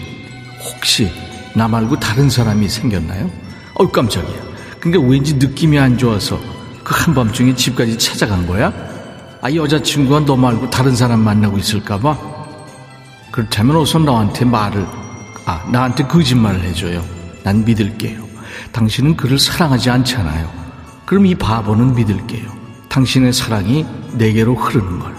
혹시 0.65 1.11
나 1.55 1.69
말고 1.69 1.99
다른 2.01 2.29
사람이 2.29 2.69
생겼나요? 2.69 3.31
어 3.75 3.89
깜짝이야. 3.89 4.43
근데 4.81 4.99
왠지 4.99 5.35
느낌이 5.35 5.79
안 5.79 5.97
좋아서 5.97 6.41
그 6.83 6.93
한밤중에 6.97 7.55
집까지 7.55 7.97
찾아간 7.99 8.47
거야? 8.47 8.92
아 9.43 9.53
여자친구가 9.53 10.25
너 10.25 10.37
말고 10.37 10.71
다른 10.71 10.95
사람 10.95 11.21
만나고 11.21 11.59
있을까봐? 11.59 12.17
그렇다면 13.33 13.77
어서 13.77 13.99
너한테 13.99 14.45
말을 14.45 14.87
아 15.47 15.65
나한테 15.71 16.05
거짓말을 16.07 16.61
해줘요. 16.63 17.05
난 17.43 17.65
믿을게요. 17.65 18.23
당신은 18.71 19.17
그를 19.17 19.39
사랑하지 19.39 19.91
않잖아요. 19.91 20.49
그럼 21.05 21.27
이 21.27 21.35
바보는 21.35 21.95
믿을게요. 21.95 22.49
당신의 22.89 23.33
사랑이 23.33 23.85
내게로 24.13 24.55
흐르는 24.55 25.01
걸. 25.01 25.13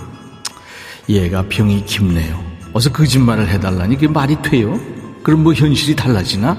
얘가 1.10 1.44
병이 1.50 1.86
깊네요. 1.86 2.42
어서 2.72 2.92
거짓말을 2.92 3.50
해달라니 3.50 3.96
그게 3.96 4.08
말이 4.08 4.42
돼요? 4.42 4.80
그럼 5.22 5.44
뭐 5.44 5.54
현실이 5.54 5.96
달라지나? 5.98 6.56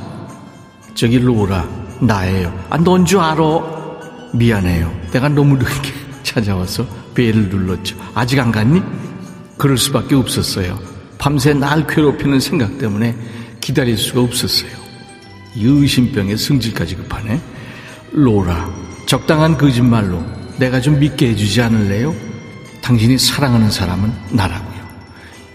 저기 0.94 1.18
로라 1.18 1.66
나예요. 2.00 2.52
아 2.68 2.76
넌 2.76 3.06
줄 3.06 3.20
알아. 3.20 3.42
미안해요. 4.34 4.92
내가 5.12 5.28
너무 5.30 5.56
늦게 5.56 5.92
찾아와서 6.22 6.84
배를 7.14 7.48
눌렀죠. 7.48 7.96
아직 8.14 8.38
안 8.38 8.52
갔니? 8.52 8.82
그럴 9.56 9.78
수밖에 9.78 10.14
없었어요. 10.14 10.78
밤새 11.18 11.54
날 11.54 11.86
괴롭히는 11.86 12.40
생각 12.40 12.78
때문에 12.78 13.16
기다릴 13.60 13.96
수가 13.96 14.20
없었어요. 14.20 14.70
이 15.54 15.66
의심병에 15.66 16.36
승질까지 16.36 16.96
급하네. 16.96 17.40
로라, 18.12 18.70
적당한 19.06 19.56
거짓말로 19.56 20.22
내가 20.58 20.80
좀 20.80 20.98
믿게 20.98 21.30
해주지 21.30 21.62
않을래요? 21.62 22.14
당신이 22.82 23.18
사랑하는 23.18 23.70
사람은 23.70 24.12
나라고요. 24.30 24.74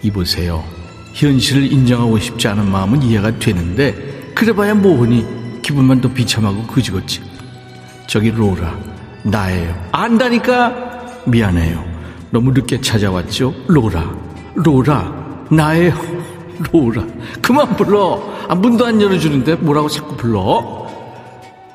이보세요. 0.02 0.64
현실을 1.12 1.70
인정하고 1.70 2.18
싶지 2.18 2.48
않은 2.48 2.70
마음은 2.70 3.02
이해가 3.02 3.38
되는데 3.38 4.32
그래봐야 4.34 4.74
뭐하니 4.74 5.60
기분만 5.62 6.00
더 6.00 6.12
비참하고 6.12 6.66
그지같지 6.66 7.20
저기 8.06 8.30
로라 8.30 8.78
나예요 9.24 9.88
안다니까 9.92 10.89
미안해요. 11.26 11.84
너무 12.30 12.52
늦게 12.52 12.80
찾아왔죠? 12.80 13.54
로라. 13.68 14.14
로라. 14.54 15.46
나예요 15.50 15.94
로라. 16.72 17.04
그만 17.42 17.76
불러. 17.76 18.22
아, 18.48 18.54
문도 18.54 18.84
안 18.86 19.00
열어주는데 19.00 19.56
뭐라고 19.56 19.88
자꾸 19.88 20.16
불러? 20.16 20.86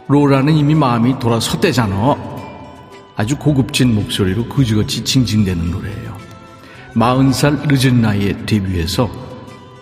로라는 0.08 0.53
이미 0.53 0.75
마음이 0.75 1.19
돌아섰대잖아. 1.19 2.15
아주 3.15 3.38
고급진 3.38 3.95
목소리로 3.95 4.45
그지같이 4.49 5.03
징징대는 5.03 5.71
노래예요. 5.71 6.15
마흔 6.93 7.31
살 7.34 7.58
늦은 7.67 8.01
나이에 8.01 8.45
데뷔해서 8.45 9.10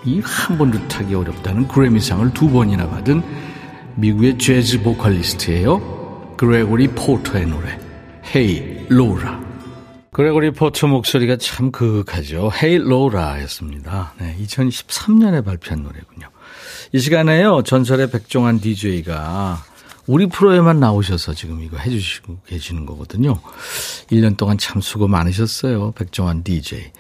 이 0.06 0.22
한 0.24 0.58
번도 0.58 0.88
타기 0.88 1.16
어렵다는 1.16 1.68
그래미상을 1.68 2.34
두 2.34 2.50
번이나 2.50 2.88
받은 2.90 3.24
미국의 3.96 4.38
재즈 4.38 4.82
보컬리스트예요. 4.82 6.34
그레고리 6.38 6.90
포터의 6.90 7.46
노래 7.46 7.80
Hey 8.36 8.88
Laura. 8.90 9.43
그레고리 10.14 10.52
포터 10.52 10.86
목소리가 10.86 11.38
참 11.38 11.72
그윽하죠. 11.72 12.52
Hey 12.62 12.78
Laura였습니다. 12.78 14.14
네, 14.20 14.38
2013년에 14.42 15.44
발표한 15.44 15.82
노래군요. 15.82 16.30
이 16.92 17.00
시간에요. 17.00 17.64
전설의 17.64 18.12
백종환 18.12 18.60
DJ가 18.60 19.64
우리 20.06 20.28
프로에만 20.28 20.80
나오셔서 20.80 21.34
지금 21.34 21.64
이거 21.64 21.78
해주시고 21.78 22.42
계시는 22.46 22.86
거거든요. 22.86 23.40
1년 24.12 24.38
동안 24.38 24.60
참 24.60 24.82
수고 24.82 25.08
많으셨어요. 25.08 25.94
백종환 25.94 26.44
DJ. 26.44 26.92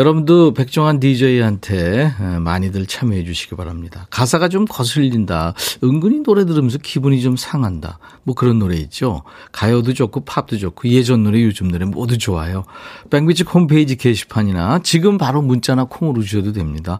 여러분도 0.00 0.54
백종환 0.54 0.98
DJ한테 0.98 2.14
많이들 2.40 2.86
참여해 2.86 3.22
주시기 3.22 3.54
바랍니다. 3.54 4.06
가사가 4.08 4.48
좀 4.48 4.64
거슬린다. 4.64 5.52
은근히 5.84 6.22
노래 6.22 6.46
들으면서 6.46 6.78
기분이 6.78 7.20
좀 7.20 7.36
상한다. 7.36 7.98
뭐 8.22 8.34
그런 8.34 8.58
노래 8.58 8.76
있죠. 8.76 9.24
가요도 9.52 9.92
좋고 9.92 10.24
팝도 10.24 10.56
좋고 10.56 10.88
예전 10.88 11.22
노래 11.22 11.42
요즘 11.42 11.70
노래 11.70 11.84
모두 11.84 12.16
좋아요. 12.16 12.64
백미지 13.10 13.42
홈페이지 13.42 13.96
게시판이나 13.96 14.80
지금 14.82 15.18
바로 15.18 15.42
문자나 15.42 15.84
콩으로 15.84 16.22
주셔도 16.22 16.52
됩니다. 16.52 16.98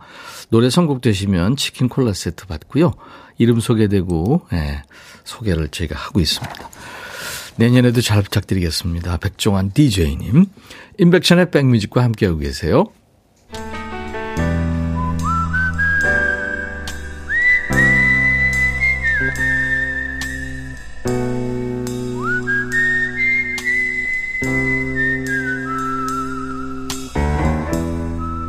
노래 0.50 0.68
선곡되시면 0.68 1.56
치킨 1.56 1.88
콜라 1.88 2.12
세트 2.12 2.48
받고요. 2.48 2.92
이름 3.38 3.60
소개되고 3.60 4.42
네, 4.52 4.82
소개를 5.24 5.68
제가 5.68 5.98
하고 5.98 6.20
있습니다. 6.20 6.68
내년에도 7.60 8.00
잘 8.00 8.22
부탁드리겠습니다. 8.22 9.18
백종환 9.18 9.70
DJ님. 9.72 10.46
인백션의 10.96 11.50
백뮤직과 11.50 12.02
함께하고 12.02 12.38
계세요. 12.38 12.86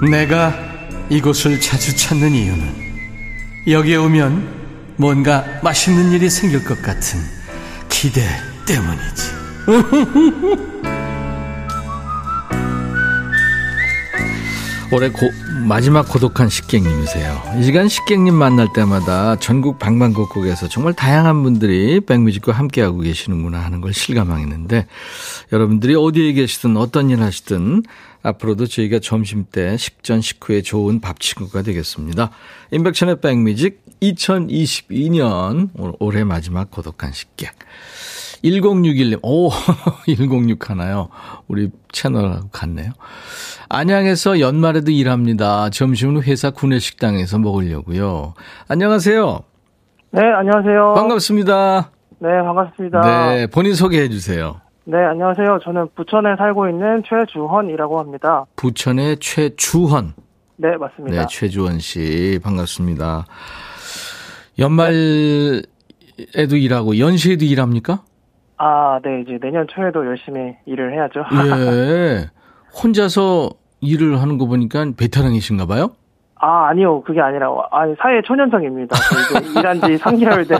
내가 0.09 0.55
이곳을 1.09 1.59
자주 1.59 1.95
찾는 1.97 2.31
이유는 2.31 2.75
여기에 3.67 3.97
오면 3.97 4.95
뭔가 4.95 5.59
맛있는 5.61 6.13
일이 6.13 6.29
생길 6.29 6.63
것 6.63 6.81
같은 6.81 7.19
기대 7.89 8.21
때문이지. 8.71 9.31
올해 14.93 15.09
고, 15.09 15.29
마지막 15.65 16.09
고독한 16.09 16.49
식객님이세요. 16.49 17.55
이 17.59 17.63
시간 17.63 17.87
식객님 17.87 18.33
만날 18.33 18.67
때마다 18.73 19.37
전국 19.37 19.79
방방곡곡에서 19.79 20.67
정말 20.67 20.93
다양한 20.93 21.43
분들이 21.43 22.01
백뮤직과 22.01 22.51
함께하고 22.51 22.99
계시는구나 22.99 23.59
하는 23.59 23.79
걸 23.79 23.93
실감하겠는데 23.93 24.87
여러분들이 25.53 25.95
어디에 25.95 26.33
계시든 26.33 26.75
어떤 26.75 27.09
일 27.09 27.21
하시든 27.21 27.83
앞으로도 28.21 28.67
저희가 28.67 28.99
점심때 28.99 29.77
식전 29.77 30.19
식후에 30.19 30.61
좋은 30.61 30.99
밥 30.99 31.21
친구가 31.21 31.61
되겠습니다. 31.61 32.31
인백천의 32.71 33.21
백뮤직 33.21 33.81
2022년 34.01 35.69
올해 35.99 36.25
마지막 36.25 36.69
고독한 36.69 37.13
식객. 37.13 37.53
1061님, 38.43 39.19
오, 39.23 39.49
106 40.05 40.69
하나요? 40.69 41.09
우리 41.47 41.69
채널하고 41.91 42.49
같네요. 42.51 42.91
안양에서 43.69 44.39
연말에도 44.39 44.91
일합니다. 44.91 45.69
점심은 45.69 46.23
회사 46.23 46.49
구내식당에서 46.49 47.37
먹으려고요. 47.39 48.33
안녕하세요. 48.67 49.39
네, 50.11 50.21
안녕하세요. 50.23 50.93
반갑습니다. 50.95 51.91
네, 52.19 52.29
반갑습니다. 52.43 53.01
네, 53.01 53.47
본인 53.47 53.75
소개해 53.75 54.09
주세요. 54.09 54.59
네, 54.85 54.97
안녕하세요. 54.97 55.59
저는 55.63 55.87
부천에 55.95 56.35
살고 56.37 56.67
있는 56.69 57.03
최주헌이라고 57.07 57.99
합니다. 57.99 58.45
부천의 58.55 59.17
최주헌. 59.19 60.13
네, 60.57 60.75
맞습니다. 60.77 61.21
네, 61.21 61.25
최주헌 61.29 61.79
씨 61.79 62.39
반갑습니다. 62.43 63.25
연말에도 64.59 65.61
일하고 66.57 66.97
연시에도 66.99 67.45
일합니까? 67.45 68.03
아, 68.63 68.99
네, 69.03 69.21
이제 69.21 69.39
내년 69.41 69.65
초에도 69.67 70.05
열심히 70.05 70.55
일을 70.67 70.93
해야죠. 70.93 71.21
예. 71.73 72.29
혼자서 72.71 73.49
일을 73.81 74.21
하는 74.21 74.37
거 74.37 74.45
보니까 74.45 74.85
베테랑이신가 74.95 75.65
봐요? 75.65 75.93
아, 76.35 76.67
아니요. 76.67 77.01
그게 77.01 77.19
아니라, 77.21 77.49
아니, 77.71 77.95
사회 77.99 78.21
초년생입니다. 78.21 78.95
이제 78.95 79.49
일한 79.59 79.81
지 79.81 79.97
3개월 79.97 80.47
된. 80.47 80.59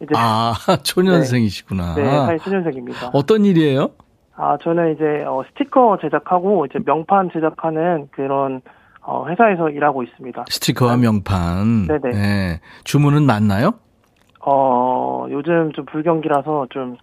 이제 0.00 0.14
아, 0.16 0.54
초년생이시구나. 0.82 1.94
네, 1.96 2.02
네, 2.04 2.10
사회 2.10 2.38
초년생입니다. 2.38 3.10
어떤 3.12 3.44
일이에요? 3.44 3.90
아, 4.34 4.56
저는 4.62 4.94
이제, 4.94 5.04
어, 5.26 5.42
스티커 5.48 5.98
제작하고, 6.00 6.64
이제 6.64 6.78
명판 6.86 7.30
제작하는 7.34 8.08
그런, 8.12 8.62
어, 9.02 9.26
회사에서 9.28 9.68
일하고 9.68 10.02
있습니다. 10.02 10.46
스티커와 10.48 10.96
명판. 10.96 11.86
네네. 11.86 12.10
네. 12.14 12.60
주문은 12.84 13.24
많나요? 13.24 13.74
어, 14.40 15.26
요즘 15.30 15.72
좀 15.72 15.84
불경기라서 15.84 16.68
좀 16.70 16.96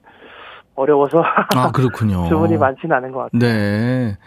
어려워서. 0.76 1.24
아, 1.56 1.72
그렇군요. 1.74 2.28
주문이 2.28 2.58
많지는 2.58 2.96
않은 2.96 3.12
것 3.12 3.32
같아요. 3.32 3.40
네. 3.40 4.18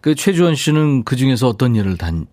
그 0.00 0.14
최주원 0.14 0.54
씨는 0.54 1.04
그 1.04 1.16
중에서 1.16 1.48
어떤 1.48 1.74
일을 1.74 1.96
단, 1.98 2.26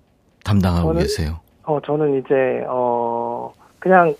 담당하고 0.43 0.89
저는, 0.89 1.01
계세요? 1.01 1.39
어, 1.63 1.79
저는 1.85 2.19
이제, 2.19 2.63
어, 2.69 3.53
그냥 3.79 4.15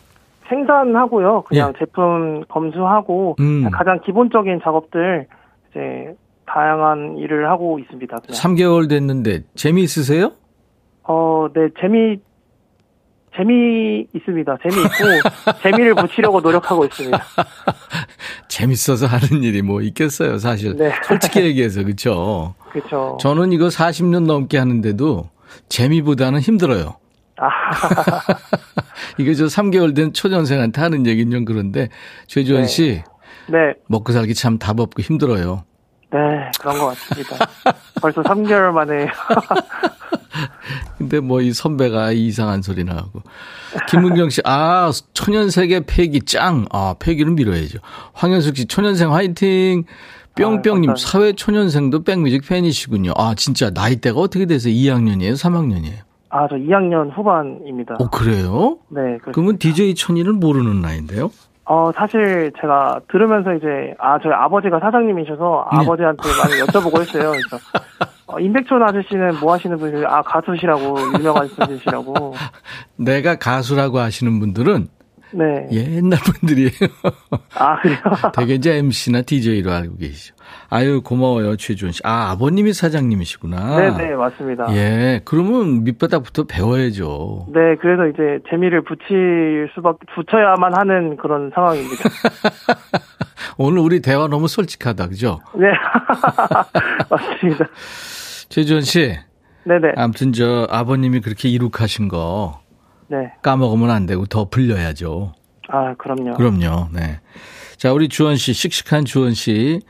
생산하고요. 0.50 1.44
그냥 1.44 1.74
예. 1.76 1.80
제품 1.80 2.44
검수하고 2.48 3.36
음. 3.40 3.70
가장 3.72 4.00
기본적인 4.02 4.62
작업들 4.64 5.28
이제 5.72 6.16
다양한 6.46 7.18
일을 7.18 7.50
하고 7.50 7.80
있습니다. 7.80 8.18
그냥. 8.18 8.32
3개월 8.32 8.90
됐는데 8.90 9.44
재미있으세요? 9.56 10.32
어, 11.04 11.48
네, 11.54 11.70
재미 11.80 12.20
재미 13.36 14.08
있습니다. 14.14 14.58
재미 14.64 14.76
있고 14.82 15.60
재미를 15.62 15.94
붙이려고 15.94 16.42
노력하고 16.42 16.86
있습니다. 16.86 17.18
재밌어서 18.48 19.06
하는 19.08 19.44
일이 19.44 19.62
뭐 19.62 19.82
있겠어요, 19.82 20.38
사실. 20.38 20.76
네. 20.76 20.92
솔직히 21.08 21.42
얘기해서 21.42 21.84
그렇죠. 21.84 22.56
그렇죠. 22.72 23.18
저는 23.22 23.52
이거 23.52 23.68
40년 23.68 24.26
넘게 24.26 24.58
하는데도 24.58 25.30
재미보다는 25.70 26.40
힘들어요. 26.42 26.98
아, 27.40 27.48
이게 29.20 29.34
저 29.36 29.46
3개월 29.46 29.96
된 29.96 30.12
초년생한테 30.14 30.82
하는 30.82 31.06
얘기는 31.06 31.32
좀 31.32 31.46
그런데 31.46 31.90
최주원 32.28 32.64
네. 32.64 32.68
씨 32.68 33.04
네, 33.48 33.74
먹고 33.88 34.12
살기 34.12 34.34
참 34.34 34.58
답 34.58 34.80
없고 34.80 35.02
힘들어요. 35.02 35.64
네, 36.12 36.18
그런 36.60 36.78
것 36.80 36.88
같습니다. 36.88 37.38
벌써 38.02 38.22
3개월 38.24 38.72
만에 38.72 39.08
근데 40.98 41.20
뭐 41.20 41.42
이 41.42 41.52
선배가 41.54 42.12
이상한 42.12 42.62
소리나 42.62 42.94
하고. 42.96 43.22
김문경 43.90 44.30
씨, 44.30 44.42
아, 44.46 44.92
초년생의 45.14 45.84
패기 45.88 46.22
짱. 46.22 46.66
아, 46.72 46.96
패기를 47.00 47.34
밀어야죠. 47.34 47.80
황현숙 48.14 48.58
씨, 48.58 48.66
초년생 48.66 49.14
화이팅. 49.14 49.84
뿅뿅님, 50.36 50.92
아. 50.92 50.96
사회 50.98 51.34
초년생도 51.34 52.04
백뮤직 52.04 52.48
팬이시군요. 52.48 53.14
아, 53.16 53.34
진짜 53.36 53.72
나이대가 53.74 54.20
어떻게 54.20 54.46
되세요? 54.46 54.72
2학년이에요? 54.74 55.34
3학년이에요? 55.34 56.06
아, 56.30 56.48
저 56.50 56.56
2학년 56.56 57.12
후반입니다. 57.16 57.96
어, 58.00 58.10
그래요? 58.10 58.78
네, 58.90 59.02
그렇습니다. 59.02 59.32
그러면 59.34 59.58
DJ 59.58 59.96
천이는 59.96 60.40
모르는 60.40 60.82
나이인데요? 60.82 61.32
어, 61.66 61.92
사실 61.96 62.52
제가 62.62 63.00
들으면서 63.12 63.54
이제, 63.56 63.94
아, 64.00 64.20
저희 64.22 64.32
아버지가 64.34 64.80
사장님이셔서 64.80 65.70
네. 65.72 65.78
아버지한테 65.80 66.22
많이 66.38 66.62
여쭤보고 66.62 67.02
했어요. 67.02 67.32
그래서, 67.32 67.58
어, 68.38 68.40
임백천 68.40 68.82
아저씨는 68.84 69.40
뭐 69.40 69.54
하시는 69.54 69.78
분이세요? 69.78 70.06
아, 70.08 70.22
가수시라고, 70.22 70.96
유명한 71.18 71.48
분이시라고. 71.48 72.34
내가 72.98 73.36
가수라고 73.36 74.00
하시는 74.00 74.40
분들은 74.40 74.88
네. 75.34 75.68
옛날 75.72 76.20
분들이에요. 76.20 76.70
아, 77.58 77.82
그래요? 77.82 77.98
되게 78.34 78.54
이제 78.54 78.78
MC나 78.78 79.24
DJ로 79.24 79.72
알고 79.72 79.98
계시죠. 79.98 80.36
아유, 80.70 81.02
고마워요, 81.02 81.58
최주원 81.58 81.92
씨. 81.92 82.02
아, 82.06 82.32
아버님이 82.32 82.74
사장님이시구나. 82.74 83.76
네네, 83.76 84.16
맞습니다. 84.16 84.68
예, 84.72 85.22
그러면 85.26 85.84
밑바닥부터 85.84 86.46
배워야죠. 86.46 87.48
네, 87.50 87.76
그래서 87.82 88.08
이제 88.08 88.40
재미를 88.50 88.84
붙일 88.84 89.70
수밖에, 89.76 90.06
붙여야만 90.16 90.78
하는 90.78 91.18
그런 91.18 91.52
상황입니다. 91.54 92.10
오늘 93.58 93.80
우리 93.80 94.02
대화 94.02 94.28
너무 94.28 94.48
솔직하다, 94.48 95.08
그죠? 95.08 95.40
네. 95.56 95.68
맞습니다. 97.10 97.66
최주원 98.50 98.82
씨. 98.82 99.18
네네. 99.66 99.94
아무튼 99.98 100.32
저 100.34 100.68
아버님이 100.70 101.20
그렇게 101.20 101.50
이룩하신 101.50 102.08
거 102.08 102.62
네. 103.08 103.32
까먹으면 103.42 103.90
안 103.90 104.06
되고 104.06 104.26
더 104.26 104.46
불려야죠. 104.46 105.34
아, 105.70 105.94
그럼요. 105.96 106.36
그럼요. 106.36 106.88
네. 106.94 107.20
자, 107.78 107.92
우리 107.92 108.08
주원 108.08 108.38
씨, 108.38 108.54
씩씩한 108.54 109.06
주원 109.06 109.34
씨, 109.34 109.82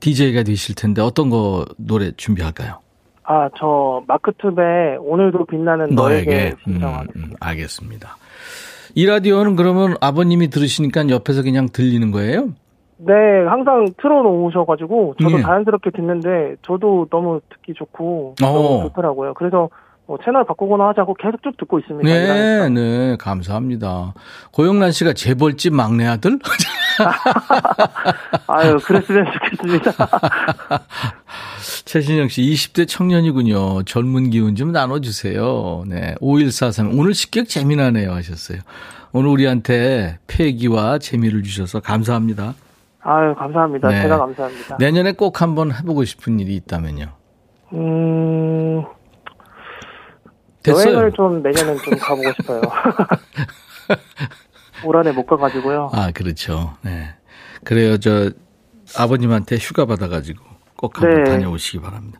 DJ가 0.00 0.42
되실 0.42 0.74
텐데 0.74 1.00
어떤 1.00 1.30
거 1.30 1.64
노래 1.76 2.10
준비할까요? 2.12 2.80
아, 3.24 3.48
저 3.56 4.02
마크투베 4.08 4.96
오늘도 4.98 5.46
빛나는 5.46 5.94
너에게, 5.94 6.30
너에게. 6.30 6.54
음, 6.66 6.72
신청하겠습니다. 6.72 7.28
음, 7.28 7.36
알겠습니다. 7.38 8.16
이 8.96 9.06
라디오는 9.06 9.54
그러면 9.54 9.96
아버님이 10.00 10.48
들으시니까 10.48 11.08
옆에서 11.08 11.42
그냥 11.42 11.68
들리는 11.72 12.10
거예요? 12.10 12.48
네, 13.02 13.12
항상 13.48 13.86
틀어놓으셔가지고 13.96 15.14
저도 15.22 15.38
예. 15.38 15.42
자연스럽게 15.42 15.90
듣는데 15.90 16.56
저도 16.62 17.06
너무 17.10 17.40
듣기 17.48 17.72
좋고 17.74 18.34
어. 18.42 18.44
너무 18.44 18.82
좋더라고요. 18.88 19.34
그래서 19.34 19.70
뭐 20.06 20.18
채널 20.24 20.44
바꾸거나 20.44 20.88
하자고 20.88 21.14
계속 21.14 21.40
쭉 21.42 21.56
듣고 21.56 21.78
있습니다. 21.78 22.06
네, 22.06 22.24
일하니까. 22.24 22.68
네, 22.68 23.16
감사합니다. 23.16 24.12
고영란 24.52 24.90
씨가 24.90 25.12
재벌집 25.12 25.72
막내 25.72 26.04
아들? 26.04 26.38
아유, 28.48 28.76
그랬으면 28.84 29.24
좋겠습니다. 29.32 29.92
최신영 31.86 32.28
씨, 32.28 32.42
20대 32.42 32.88
청년이군요. 32.88 33.84
젊은 33.84 34.30
기운 34.30 34.56
좀 34.56 34.72
나눠주세요. 34.72 35.84
네. 35.86 36.16
5143. 36.20 36.98
오늘 36.98 37.14
식격 37.14 37.48
재미나네요. 37.48 38.12
하셨어요. 38.12 38.58
오늘 39.12 39.30
우리한테 39.30 40.18
패기와 40.26 40.98
재미를 40.98 41.44
주셔서 41.44 41.78
감사합니다. 41.78 42.54
아유, 43.02 43.34
감사합니다. 43.34 43.88
네. 43.88 44.02
제가 44.02 44.18
감사합니다. 44.18 44.76
내년에 44.78 45.12
꼭 45.12 45.40
한번 45.40 45.72
해보고 45.72 46.04
싶은 46.04 46.38
일이 46.38 46.54
있다면요. 46.56 47.06
음, 47.72 48.84
됐어요. 50.62 50.92
여행을 50.92 51.12
좀 51.12 51.42
내년엔 51.42 51.78
좀 51.78 51.94
가보고 51.98 52.30
싶어요. 52.32 52.60
올 54.84 54.96
한해 54.96 55.12
못 55.12 55.26
가가지고요. 55.26 55.90
아, 55.92 56.10
그렇죠. 56.12 56.74
네. 56.82 57.14
그래요. 57.64 57.96
저, 57.98 58.30
아버님한테 58.98 59.56
휴가 59.56 59.86
받아가지고 59.86 60.42
꼭 60.76 61.00
한번 61.00 61.24
네. 61.24 61.30
다녀오시기 61.30 61.80
바랍니다. 61.80 62.18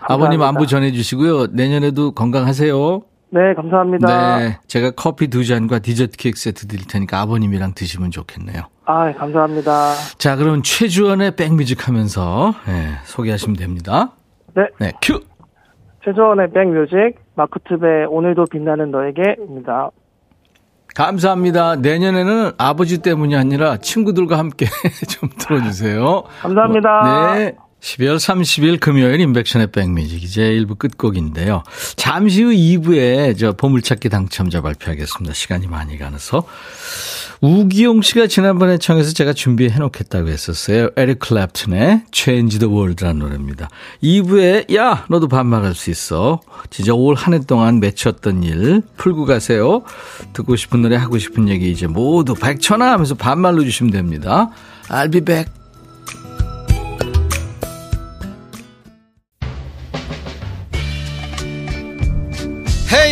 아버님. 0.00 0.42
안부 0.42 0.66
전해주시고요. 0.66 1.48
내년에도 1.48 2.12
건강하세요. 2.12 3.02
네, 3.30 3.54
감사합니다. 3.54 4.38
네. 4.38 4.58
제가 4.68 4.92
커피 4.92 5.28
두 5.28 5.44
잔과 5.44 5.80
디저트 5.80 6.16
케이크 6.16 6.38
세트 6.38 6.68
드릴 6.68 6.86
테니까 6.86 7.20
아버님이랑 7.20 7.72
드시면 7.74 8.10
좋겠네요. 8.10 8.62
아, 8.84 9.12
감사합니다. 9.12 9.94
자, 10.18 10.36
그럼 10.36 10.62
최주원의 10.62 11.34
백뮤직 11.36 11.88
하면서 11.88 12.54
네, 12.66 12.92
소개하시면 13.04 13.56
됩니다. 13.56 14.12
네, 14.54 14.62
네, 14.78 14.92
큐! 15.02 15.20
최저원의 16.04 16.52
백뮤직, 16.52 17.16
마크투베 17.34 18.04
오늘도 18.08 18.44
빛나는 18.50 18.92
너에게입니다. 18.92 19.90
감사합니다. 20.94 21.76
내년에는 21.76 22.52
아버지 22.56 23.02
때문이 23.02 23.36
아니라 23.36 23.76
친구들과 23.76 24.38
함께 24.38 24.66
좀 25.10 25.28
들어주세요. 25.36 26.22
감사합니다. 26.40 27.34
네. 27.34 27.56
12월 27.86 28.16
30일 28.16 28.80
금요일 28.80 29.20
인백션의 29.20 29.68
백뮤직 29.68 30.24
이제 30.24 30.42
1부 30.42 30.76
끝곡인데요. 30.76 31.62
잠시 31.94 32.42
후 32.42 32.50
2부에 32.50 33.38
저 33.38 33.52
보물찾기 33.52 34.08
당첨자 34.08 34.60
발표하겠습니다. 34.60 35.32
시간이 35.32 35.68
많이 35.68 35.96
가서. 35.96 36.44
우기용 37.42 38.02
씨가 38.02 38.26
지난번에 38.26 38.78
청해서 38.78 39.12
제가 39.12 39.34
준비해 39.34 39.78
놓겠다고 39.78 40.28
했었어요. 40.28 40.90
에릭 40.96 41.20
클랩튼의 41.20 42.06
Change 42.10 42.58
the 42.58 42.72
World라는 42.74 43.20
노래입니다. 43.20 43.68
2부에 44.02 44.74
야 44.74 45.04
너도 45.08 45.28
반말할 45.28 45.74
수 45.74 45.90
있어. 45.90 46.40
진짜 46.70 46.92
올 46.92 47.14
한 47.14 47.34
해 47.34 47.40
동안 47.46 47.78
맺혔던 47.78 48.42
일 48.42 48.82
풀고 48.96 49.26
가세요. 49.26 49.82
듣고 50.32 50.56
싶은 50.56 50.82
노래 50.82 50.96
하고 50.96 51.18
싶은 51.18 51.48
얘기 51.48 51.70
이제 51.70 51.86
모두 51.86 52.34
백천아 52.34 52.90
하면서 52.90 53.14
반말로 53.14 53.62
주시면 53.62 53.92
됩니다. 53.92 54.50
I'll 54.88 55.12
be 55.12 55.20
back. 55.20 55.52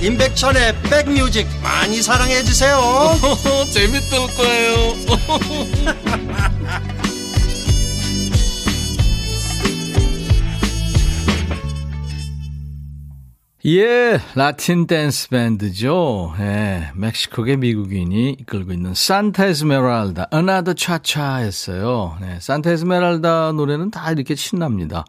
임백천의 0.00 0.82
백뮤직 0.82 1.46
많이 1.62 2.00
사랑해 2.02 2.42
주세요 2.42 2.78
재밌을 3.72 4.18
거예요 4.36 4.94
예, 13.66 14.18
라틴 14.34 14.86
댄스 14.86 15.28
밴드죠. 15.28 16.32
예, 16.38 16.90
멕시코계 16.94 17.56
미국인이 17.56 18.36
이끌고 18.40 18.72
있는 18.72 18.94
산타 18.94 19.46
에스메랄다, 19.46 20.28
Another 20.32 20.74
Cha-Cha였어요. 20.74 22.16
네, 22.20 22.38
산타 22.40 22.70
에스메랄다 22.70 23.52
노래는 23.52 23.90
다 23.90 24.10
이렇게 24.12 24.36
신납니다. 24.36 25.04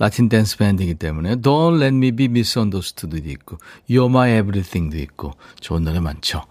라틴 0.00 0.30
댄스 0.30 0.56
밴드이기 0.56 0.94
때문에 0.94 1.36
Don't 1.36 1.76
Let 1.76 1.94
Me 1.94 2.10
Be 2.10 2.24
Misunderstood도 2.24 3.28
있고 3.32 3.58
You're 3.88 4.08
My 4.08 4.38
Everything도 4.38 4.96
있고 4.96 5.34
좋은 5.60 5.84
노래 5.84 6.00
많죠. 6.00 6.42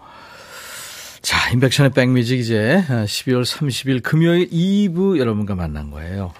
자, 1.20 1.50
임백천의 1.50 1.90
백뮤직 1.90 2.38
이제 2.38 2.84
12월 2.88 3.44
30일 3.44 4.04
금요일 4.04 4.48
2부 4.50 5.18
여러분과 5.18 5.56
만난 5.56 5.90
거예요. 5.90 6.32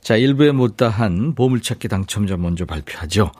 자, 0.00 0.18
1부에 0.18 0.50
못다한 0.50 1.36
보물찾기 1.36 1.86
당첨자 1.86 2.36
먼저 2.36 2.66
발표하죠. 2.66 3.30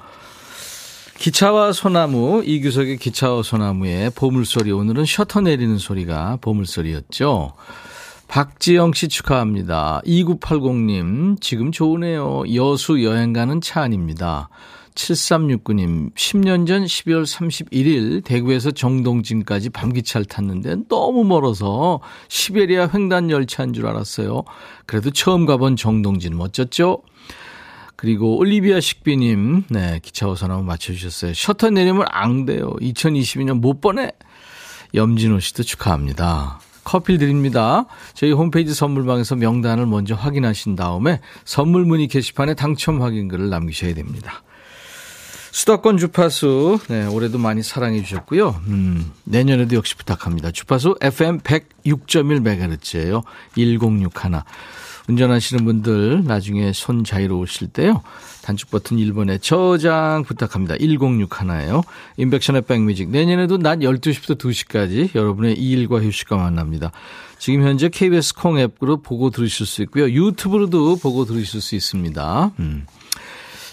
기차와 1.18 1.72
소나무, 1.72 2.44
이규석의 2.44 2.98
기차와 2.98 3.42
소나무의 3.42 4.10
보물소리. 4.10 4.70
오늘은 4.70 5.04
셔터 5.04 5.40
내리는 5.40 5.76
소리가 5.76 6.38
보물소리였죠. 6.40 7.52
박지영 8.28 8.92
씨 8.92 9.08
축하합니다. 9.08 10.02
2980님, 10.04 11.40
지금 11.40 11.72
좋으네요. 11.72 12.44
여수 12.54 13.02
여행 13.02 13.32
가는 13.32 13.60
차 13.60 13.80
안입니다. 13.80 14.50
7369님, 14.94 16.12
10년 16.14 16.66
전 16.66 16.84
12월 16.84 17.24
31일 17.24 18.24
대구에서 18.24 18.70
정동진까지 18.72 19.70
밤기차를 19.70 20.26
탔는데 20.26 20.76
너무 20.88 21.24
멀어서 21.24 22.00
시베리아 22.28 22.90
횡단 22.92 23.30
열차인 23.30 23.72
줄 23.72 23.86
알았어요. 23.86 24.42
그래도 24.86 25.10
처음 25.10 25.46
가본 25.46 25.76
정동진 25.76 26.36
멋졌죠? 26.36 27.02
그리고 27.96 28.36
올리비아 28.36 28.80
식비님, 28.80 29.64
네, 29.70 30.00
기차 30.02 30.26
한번 30.26 30.66
맞춰주셨어요. 30.66 31.32
셔터 31.32 31.70
내리면 31.70 32.04
앙돼요. 32.10 32.72
2022년 32.80 33.60
못 33.60 33.80
보내. 33.80 34.12
염진호 34.94 35.40
씨도 35.40 35.62
축하합니다. 35.62 36.60
커피 36.88 37.18
드립니다. 37.18 37.84
저희 38.14 38.32
홈페이지 38.32 38.72
선물방에서 38.72 39.36
명단을 39.36 39.84
먼저 39.84 40.14
확인하신 40.14 40.74
다음에 40.74 41.20
선물 41.44 41.84
문의 41.84 42.08
게시판에 42.08 42.54
당첨 42.54 43.02
확인글을 43.02 43.50
남기셔야 43.50 43.92
됩니다. 43.92 44.42
수도권 45.50 45.98
주파수, 45.98 46.78
네, 46.88 47.04
올해도 47.04 47.36
많이 47.36 47.62
사랑해 47.62 48.02
주셨고요. 48.02 48.62
음, 48.68 49.12
내년에도 49.24 49.76
역시 49.76 49.96
부탁합니다. 49.96 50.50
주파수 50.50 50.96
FM 51.02 51.40
106.1MHz예요. 51.40 53.22
1061. 53.54 54.42
운전하시는 55.08 55.64
분들 55.66 56.24
나중에 56.24 56.72
손 56.72 57.04
자유로우실 57.04 57.68
때요. 57.68 58.02
단축 58.48 58.70
버튼 58.70 58.96
1번에 58.96 59.42
저장 59.42 60.24
부탁합니다. 60.24 60.76
106 60.78 61.38
하나예요. 61.38 61.82
인백션의 62.16 62.62
백뮤직. 62.62 63.10
내년에도 63.10 63.58
낮 63.58 63.80
12시부터 63.80 64.38
2시까지 64.38 65.14
여러분의 65.14 65.58
일과 65.58 66.00
휴식과 66.00 66.38
만납니다. 66.38 66.90
지금 67.38 67.62
현재 67.62 67.90
KBS 67.90 68.34
콩 68.36 68.58
앱으로 68.58 69.02
보고 69.02 69.28
들으실 69.28 69.66
수 69.66 69.82
있고요. 69.82 70.08
유튜브로도 70.08 70.96
보고 70.96 71.26
들으실 71.26 71.60
수 71.60 71.74
있습니다. 71.74 72.52
음. 72.58 72.86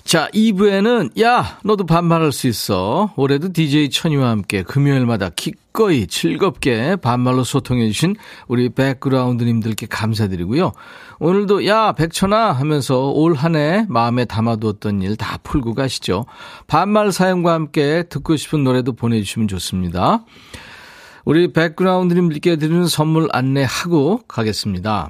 자, 0.06 0.30
2부에는, 0.36 1.20
야, 1.20 1.58
너도 1.64 1.88
반말할 1.88 2.32
수 2.32 2.48
있어. 2.48 3.12
올해도 3.16 3.52
DJ 3.54 3.90
천이와 3.90 4.30
함께 4.30 4.62
금요일마다 4.62 5.30
기꺼이 5.30 6.06
즐겁게 6.06 6.96
반말로 6.98 7.44
소통해 7.44 7.88
주신 7.88 8.16
우리 8.48 8.70
백그라운드님들께 8.70 9.88
감사드리고요. 9.88 10.74
오늘도, 11.18 11.66
야, 11.66 11.94
백천아 11.94 12.52
하면서 12.52 13.10
올 13.10 13.34
한 13.36 13.56
해 13.56 13.88
마음에 13.90 14.26
담아두었던 14.26 15.02
일 15.02 15.18
다 15.18 15.38
풀고 15.42 15.74
가시죠. 15.74 16.26
반말 16.68 17.12
사연과 17.12 17.54
함께 17.54 18.04
듣고 18.08 18.36
싶은 18.36 18.64
노래도 18.64 18.94
보내주시면 18.94 19.48
좋습니다. 19.48 20.24
우리 21.26 21.52
백그라운드님들께 21.52 22.58
드리는 22.58 22.86
선물 22.86 23.28
안내하고 23.32 24.22
가겠습니다. 24.28 25.10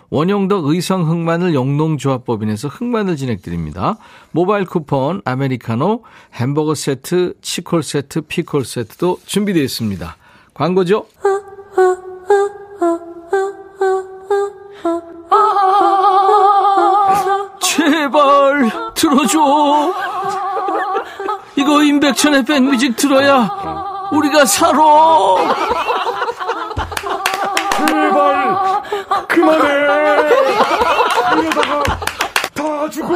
원형덕 0.11 0.65
의성 0.65 1.09
흑마늘 1.09 1.55
영농조합법인에서 1.55 2.67
흑마늘 2.67 3.15
진액 3.15 3.43
드립니다. 3.43 3.95
모바일 4.31 4.65
쿠폰, 4.65 5.21
아메리카노, 5.23 6.03
햄버거 6.33 6.75
세트, 6.75 7.35
치콜 7.41 7.81
세트, 7.81 8.21
피콜 8.27 8.65
세트도 8.65 9.19
준비되어 9.25 9.63
있습니다. 9.63 10.17
광고죠? 10.53 11.05
제발 17.61 18.69
들어줘. 18.93 19.93
이거 21.55 21.83
임백천의 21.83 22.43
백뮤직 22.43 22.97
들어야 22.97 23.49
우리가 24.11 24.45
살아. 24.45 24.77
제발 27.87 28.81
그만해 29.27 29.67
이러다가 31.37 31.83
다 32.53 32.89
죽어 32.89 33.13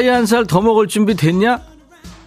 나이 0.00 0.08
한 0.08 0.24
살 0.24 0.46
더 0.46 0.62
먹을 0.62 0.88
준비 0.88 1.14
됐냐? 1.14 1.60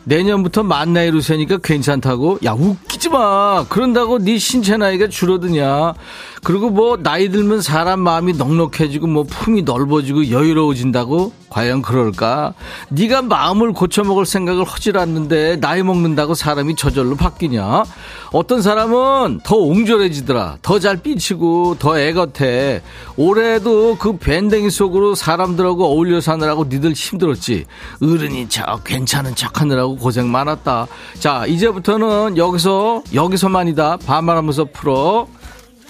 내년부터 0.04 0.62
만 0.62 0.94
나이로 0.94 1.22
세니까 1.22 1.58
괜찮다고? 1.58 2.38
야, 2.46 2.52
웃기지 2.54 3.10
마. 3.10 3.66
그런다고 3.68 4.20
네 4.20 4.38
신체 4.38 4.78
나이가 4.78 5.08
줄어드냐? 5.08 5.96
그리고 6.44 6.70
뭐 6.70 6.98
나이 6.98 7.30
들면 7.30 7.62
사람 7.62 8.02
마음이 8.02 8.34
넉넉해지고 8.34 9.08
뭐 9.08 9.24
품이 9.24 9.64
넓어지고 9.64 10.30
여유로워진다고? 10.30 11.32
과연 11.54 11.84
그럴까? 11.84 12.56
네가 12.90 13.22
마음을 13.22 13.74
고쳐먹을 13.74 14.26
생각을 14.26 14.64
하질 14.64 14.98
않는데 14.98 15.58
나이 15.60 15.84
먹는다고 15.84 16.34
사람이 16.34 16.76
저절로 16.76 17.16
바뀌냐? 17.16 17.84
어떤 18.32 18.64
사람은 18.64 19.42
더 19.44 19.56
옹졸해지더라. 19.58 20.58
더 20.64 20.80
잘 20.80 20.98
삐치고 20.98 21.78
더 21.80 21.98
애같아. 22.00 22.82
올해도 23.16 23.98
그 24.00 24.18
밴댕이 24.18 24.70
속으로 24.72 25.14
사람들하고 25.16 25.86
어울려 25.86 26.20
사느라고 26.20 26.66
니들 26.66 26.94
힘들었지. 26.94 27.66
어른이 28.02 28.50
척 28.50 28.84
괜찮은 28.84 29.36
척 29.36 29.62
하느라고 29.62 29.96
고생 29.96 30.30
많았다. 30.32 30.88
자, 31.20 31.46
이제부터는 31.46 32.36
여기서 32.36 33.04
여기서만이다. 33.14 33.98
반말하면서 34.06 34.66
풀어. 34.74 35.28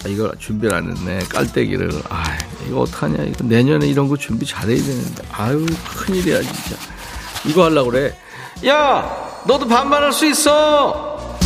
아, 0.03 0.07
이걸 0.07 0.33
준비를 0.37 0.75
안 0.75 0.95
했네. 0.95 1.19
깔때기를. 1.29 1.89
아, 2.09 2.23
이거 2.67 2.81
어떡하냐. 2.81 3.23
이거 3.23 3.43
내년에 3.45 3.87
이런 3.87 4.09
거 4.09 4.17
준비 4.17 4.45
잘해야 4.45 4.75
되는데. 4.83 5.23
아유, 5.31 5.65
큰일이야, 5.95 6.41
진짜. 6.41 6.75
이거 7.45 7.63
하려고 7.65 7.91
그래. 7.91 8.17
야! 8.67 9.09
너도 9.47 9.67
반말할 9.67 10.11
수 10.13 10.25
있어! 10.25 11.37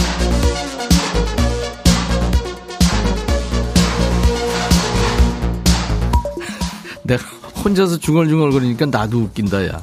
내가 7.04 7.24
혼자서 7.64 7.98
중얼중얼 7.98 8.52
거리니까 8.52 8.86
나도 8.88 9.20
웃긴다, 9.20 9.68
야. 9.68 9.82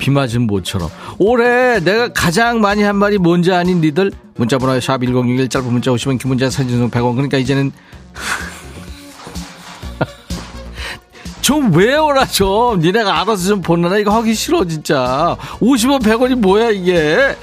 비 0.00 0.10
맞은 0.10 0.48
모처럼. 0.48 0.90
올해 1.18 1.78
내가 1.78 2.08
가장 2.08 2.60
많이 2.60 2.82
한 2.82 2.96
말이 2.96 3.18
뭔지 3.18 3.52
아닌 3.52 3.80
니들? 3.80 4.10
문자번호 4.34 4.76
샵1061 4.78 5.48
짧은 5.50 5.70
문자 5.70 5.92
50원, 5.92 6.18
긴 6.18 6.30
문자 6.30 6.50
사진 6.50 6.70
중 6.70 6.90
100원. 6.90 7.12
그러니까 7.12 7.38
이제는. 7.38 7.70
좀 11.42 11.72
외워라, 11.74 12.26
좀. 12.26 12.80
니네가 12.80 13.20
알아서 13.20 13.48
좀 13.48 13.62
보내라. 13.62 13.98
이거 13.98 14.10
하기 14.16 14.34
싫어, 14.34 14.66
진짜. 14.66 15.36
50원, 15.60 16.02
100원이 16.02 16.36
뭐야, 16.36 16.70
이게. 16.70 17.36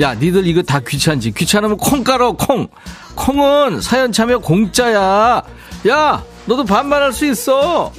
야, 0.00 0.14
니들 0.14 0.46
이거 0.46 0.62
다 0.62 0.80
귀찮지. 0.80 1.32
귀찮으면 1.32 1.76
콩 1.76 2.02
깔어, 2.02 2.32
콩. 2.32 2.66
콩은 3.14 3.80
사연 3.80 4.10
참여 4.10 4.38
공짜야. 4.38 5.42
야, 5.88 6.24
너도 6.46 6.64
반말할 6.64 7.12
수 7.12 7.26
있어. 7.26 7.92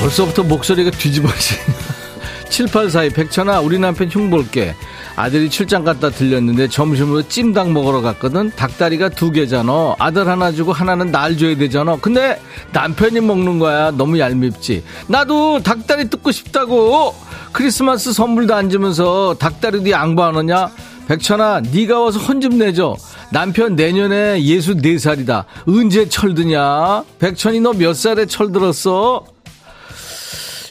벌써부터 0.00 0.42
목소리가 0.42 0.90
뒤집어지네. 0.90 1.60
7842 2.50 3.14
백천아, 3.14 3.60
우리 3.60 3.78
남편 3.78 4.08
흉 4.10 4.28
볼게. 4.28 4.74
아들이 5.14 5.48
출장 5.50 5.84
갔다 5.84 6.10
들렸는데 6.10 6.68
점심으로 6.68 7.28
찜닭 7.28 7.70
먹으러 7.70 8.00
갔거든. 8.00 8.50
닭다리가 8.56 9.10
두 9.10 9.30
개잖아. 9.30 9.94
아들 9.98 10.26
하나 10.26 10.50
주고 10.50 10.72
하나는 10.72 11.12
날 11.12 11.36
줘야 11.38 11.56
되잖아. 11.56 11.96
근데 12.00 12.40
남편이 12.72 13.20
먹는 13.20 13.58
거야. 13.60 13.92
너무 13.92 14.18
얄밉지. 14.18 14.82
나도 15.06 15.62
닭다리 15.62 16.10
뜯고 16.10 16.32
싶다고. 16.32 17.14
크리스마스 17.52 18.12
선물도 18.12 18.54
안 18.54 18.68
주면서 18.70 19.36
닭다리도 19.38 19.90
양보 19.90 20.24
안 20.24 20.36
하냐? 20.36 20.70
백천아, 21.06 21.62
네가 21.72 22.00
와서 22.00 22.18
혼좀 22.18 22.58
내줘. 22.58 22.96
남편 23.30 23.76
내년에 23.76 24.42
예수 24.44 24.74
네 24.76 24.96
살이다. 24.98 25.44
언제 25.68 26.08
철드냐? 26.08 27.04
백천이 27.20 27.60
너 27.60 27.72
몇 27.72 27.94
살에 27.94 28.26
철들었어? 28.26 29.24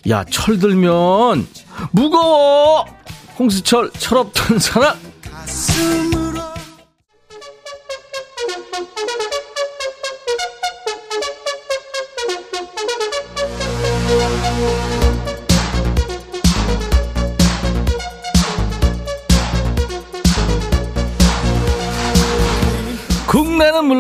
야, 0.08 0.24
철들면 0.24 1.48
무거워. 1.92 2.86
홍수철 3.38 3.92
철없던 3.98 4.60
사람. 4.60 4.96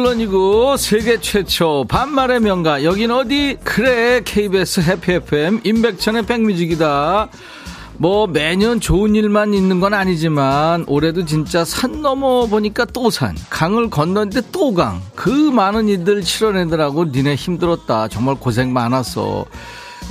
물론이고 0.09 0.77
세계 0.77 1.21
최초 1.21 1.85
반말의 1.87 2.39
명가 2.39 2.83
여긴 2.83 3.11
어디 3.11 3.57
그래 3.63 4.21
KBS 4.25 4.79
해피 4.79 5.13
FM 5.13 5.61
임백천의 5.63 6.25
백뮤직이다 6.25 7.29
뭐 7.97 8.25
매년 8.25 8.79
좋은 8.79 9.13
일만 9.13 9.53
있는 9.53 9.79
건 9.79 9.93
아니지만 9.93 10.85
올해도 10.87 11.25
진짜 11.25 11.63
산 11.63 12.01
넘어 12.01 12.47
보니까 12.47 12.85
또 12.85 13.11
산, 13.11 13.35
강을 13.49 13.89
건너는데 13.89 14.41
또 14.51 14.73
강. 14.73 15.01
그 15.15 15.29
많은 15.29 15.87
일들 15.89 16.21
치러내더라고 16.21 17.05
니네 17.05 17.35
힘들었다. 17.35 18.07
정말 18.07 18.35
고생 18.35 18.71
많았어. 18.71 19.45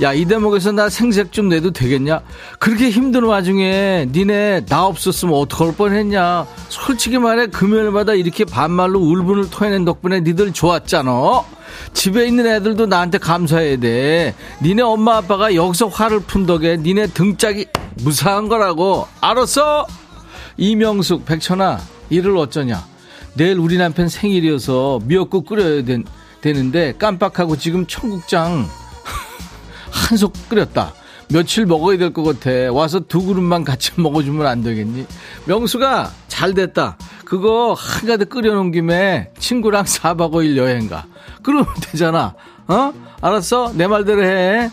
야, 0.01 0.13
이 0.13 0.23
대목에서 0.23 0.71
나 0.71 0.87
생색 0.87 1.33
좀 1.33 1.49
내도 1.49 1.71
되겠냐? 1.71 2.21
그렇게 2.57 2.89
힘든 2.89 3.23
와중에 3.23 4.07
니네 4.11 4.65
나 4.67 4.85
없었으면 4.85 5.35
어떡할 5.35 5.75
뻔했냐? 5.75 6.47
솔직히 6.69 7.17
말해 7.17 7.47
금요일마다 7.47 8.13
이렇게 8.13 8.45
반말로 8.45 8.99
울분을 8.99 9.49
토해낸 9.49 9.83
덕분에 9.83 10.21
니들 10.21 10.53
좋았잖아. 10.53 11.11
집에 11.93 12.25
있는 12.25 12.47
애들도 12.47 12.85
나한테 12.85 13.17
감사해야 13.17 13.77
돼. 13.77 14.35
니네 14.61 14.81
엄마 14.83 15.17
아빠가 15.17 15.53
여기서 15.53 15.87
화를 15.87 16.21
푼 16.21 16.45
덕에 16.45 16.77
니네 16.77 17.07
등짝이 17.07 17.65
무사한 18.01 18.47
거라고. 18.47 19.05
알았어? 19.19 19.85
이명숙, 20.55 21.25
백천아, 21.25 21.77
일을 22.09 22.37
어쩌냐? 22.37 22.85
내일 23.33 23.59
우리 23.59 23.77
남편 23.77 24.07
생일이어서 24.07 25.01
미역국 25.03 25.45
끓여야 25.45 25.83
된, 25.83 26.05
되는데 26.39 26.93
깜빡하고 26.97 27.57
지금 27.57 27.85
청국장 27.85 28.65
한속 30.07 30.33
끓였다. 30.49 30.93
며칠 31.31 31.65
먹어야 31.67 31.97
될 31.97 32.11
것 32.11 32.23
같아. 32.23 32.71
와서 32.73 32.99
두 32.99 33.21
그릇만 33.23 33.63
같이 33.63 33.91
먹어주면 34.01 34.47
안 34.47 34.63
되겠니? 34.63 35.05
명수가 35.45 36.11
잘 36.27 36.53
됐다. 36.53 36.97
그거 37.25 37.73
한가득 37.77 38.29
끓여놓은 38.29 38.71
김에 38.71 39.29
친구랑 39.37 39.83
4박 39.83 40.31
5일 40.31 40.57
여행 40.57 40.89
가. 40.89 41.05
그러면 41.43 41.67
되잖아. 41.81 42.33
어? 42.67 42.93
알았어? 43.21 43.73
내 43.75 43.85
말대로 43.87 44.23
해. 44.23 44.71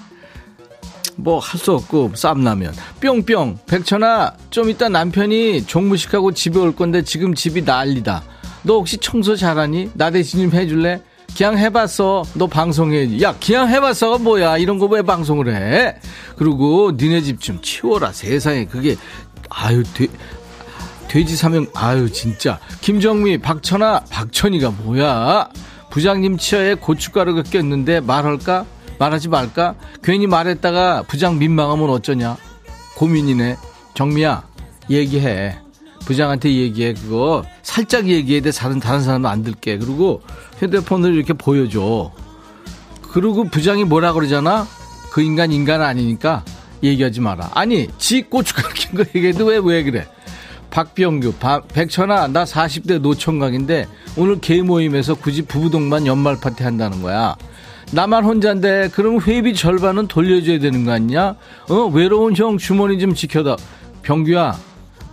뭐 1.18 1.38
할 1.38 1.58
수 1.58 1.72
없고 1.72 2.12
쌈라면 2.14 2.74
뿅뿅 3.00 3.60
백천아 3.66 4.34
좀 4.50 4.68
이따 4.68 4.90
남편이 4.90 5.64
종무식하고 5.66 6.32
집에 6.32 6.58
올 6.58 6.76
건데 6.76 7.00
지금 7.00 7.34
집이 7.34 7.62
난리다 7.62 8.22
너 8.64 8.74
혹시 8.74 8.98
청소 8.98 9.34
잘하니? 9.34 9.92
나 9.94 10.10
대신 10.10 10.42
좀 10.50 10.60
해줄래? 10.60 11.00
그냥 11.36 11.58
해봤어. 11.58 12.24
너 12.34 12.46
방송해. 12.46 13.20
야, 13.20 13.34
그냥 13.44 13.68
해봤어가 13.68 14.18
뭐야. 14.18 14.56
이런 14.58 14.78
거 14.78 14.86
왜 14.86 15.02
방송을 15.02 15.54
해? 15.54 15.96
그리고 16.36 16.92
니네 16.96 17.20
집 17.22 17.40
좀 17.40 17.60
치워라. 17.60 18.12
세상에. 18.12 18.64
그게, 18.64 18.96
아유, 19.50 19.82
돼, 19.94 20.06
돼지 21.08 21.36
사명, 21.36 21.66
아유, 21.74 22.10
진짜. 22.10 22.58
김정미, 22.80 23.38
박천아, 23.38 24.04
박천이가 24.10 24.70
뭐야? 24.70 25.48
부장님 25.90 26.38
치아에 26.38 26.74
고춧가루가 26.74 27.42
꼈는데 27.42 28.00
말할까? 28.00 28.64
말하지 28.98 29.28
말까? 29.28 29.74
괜히 30.02 30.26
말했다가 30.26 31.02
부장 31.06 31.38
민망하면 31.38 31.90
어쩌냐? 31.90 32.36
고민이네. 32.96 33.56
정미야, 33.94 34.42
얘기해. 34.88 35.58
부장한테 36.06 36.50
얘기해. 36.52 36.94
그거 36.94 37.44
살짝 37.62 38.06
얘기해야 38.08 38.40
돼. 38.40 38.50
다른, 38.50 38.80
다른 38.80 39.02
사람은 39.02 39.28
안 39.28 39.42
들게. 39.42 39.76
그리고 39.76 40.22
휴대폰을 40.58 41.14
이렇게 41.14 41.32
보여줘. 41.34 42.12
그리고 43.12 43.44
부장이 43.44 43.84
뭐라 43.84 44.12
그러잖아? 44.12 44.66
그 45.10 45.20
인간 45.20 45.52
인간 45.52 45.82
아니니까 45.82 46.44
얘기하지 46.82 47.20
마라. 47.20 47.50
아니, 47.54 47.88
지 47.98 48.22
고춧가루 48.22 48.68
낀거 48.74 49.04
얘기해도 49.14 49.46
왜, 49.46 49.60
왜 49.62 49.82
그래? 49.82 50.06
박병규, 50.70 51.34
바, 51.34 51.60
백천아, 51.60 52.28
나 52.28 52.44
40대 52.44 53.00
노총각인데 53.00 53.86
오늘 54.16 54.40
개 54.40 54.62
모임에서 54.62 55.14
굳이 55.14 55.42
부부동반 55.42 56.06
연말 56.06 56.38
파티 56.38 56.62
한다는 56.62 57.02
거야. 57.02 57.36
나만 57.92 58.24
혼자인데 58.24 58.90
그럼 58.92 59.20
회비 59.20 59.54
절반은 59.54 60.08
돌려줘야 60.08 60.58
되는 60.58 60.84
거 60.84 60.92
아니냐? 60.92 61.36
어 61.70 61.74
외로운 61.92 62.36
형 62.36 62.58
주머니 62.58 62.98
좀 62.98 63.14
지켜다. 63.14 63.56
병규야, 64.02 64.58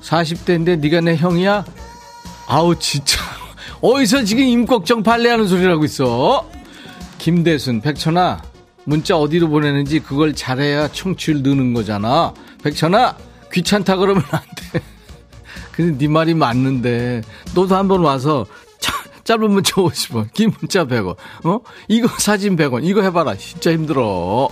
40대인데 0.03 0.79
네가 0.79 1.01
내 1.01 1.15
형이야? 1.15 1.65
아우 2.47 2.77
진짜 2.77 3.19
어디서 3.81 4.23
지금 4.23 4.43
임꺽정 4.43 5.03
발레하는 5.03 5.47
소리라고 5.47 5.85
있어? 5.85 6.49
김대순, 7.17 7.81
백천아, 7.81 8.41
문자 8.83 9.17
어디로 9.17 9.47
보내는지 9.47 9.99
그걸 9.99 10.35
잘해야 10.35 10.89
청취율 10.89 11.41
느는 11.41 11.73
거잖아. 11.73 12.33
백천아, 12.63 13.15
귀찮다 13.51 13.95
그러면 13.95 14.23
안 14.31 14.41
돼. 14.55 14.81
근데 15.71 15.97
네 15.97 16.07
말이 16.07 16.33
맞는데 16.33 17.21
너도 17.55 17.75
한번 17.75 18.01
와서 18.01 18.45
짧은 19.23 19.51
문자 19.51 19.75
50원, 19.75 20.33
긴 20.33 20.51
문자 20.59 20.85
100원. 20.85 21.15
어? 21.45 21.59
이거 21.87 22.09
사진 22.17 22.57
100원. 22.57 22.81
이거 22.83 23.01
해봐라. 23.01 23.35
진짜 23.35 23.71
힘들어. 23.71 24.49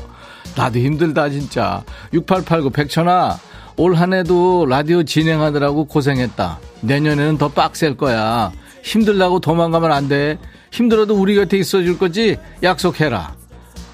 나도 0.55 0.79
힘들다 0.79 1.29
진짜. 1.29 1.83
6889 2.13 2.69
백천아 2.69 3.37
올 3.81 3.95
한 3.95 4.13
해도 4.13 4.67
라디오 4.67 5.01
진행하느라고 5.01 5.85
고생했다. 5.85 6.59
내년에는 6.81 7.39
더 7.39 7.47
빡셀 7.47 7.97
거야. 7.97 8.51
힘들다고 8.83 9.39
도망가면 9.39 9.91
안 9.91 10.07
돼. 10.07 10.37
힘들어도 10.71 11.15
우리 11.19 11.33
곁에 11.33 11.57
있어 11.57 11.81
줄 11.81 11.97
거지? 11.97 12.37
약속해라. 12.61 13.33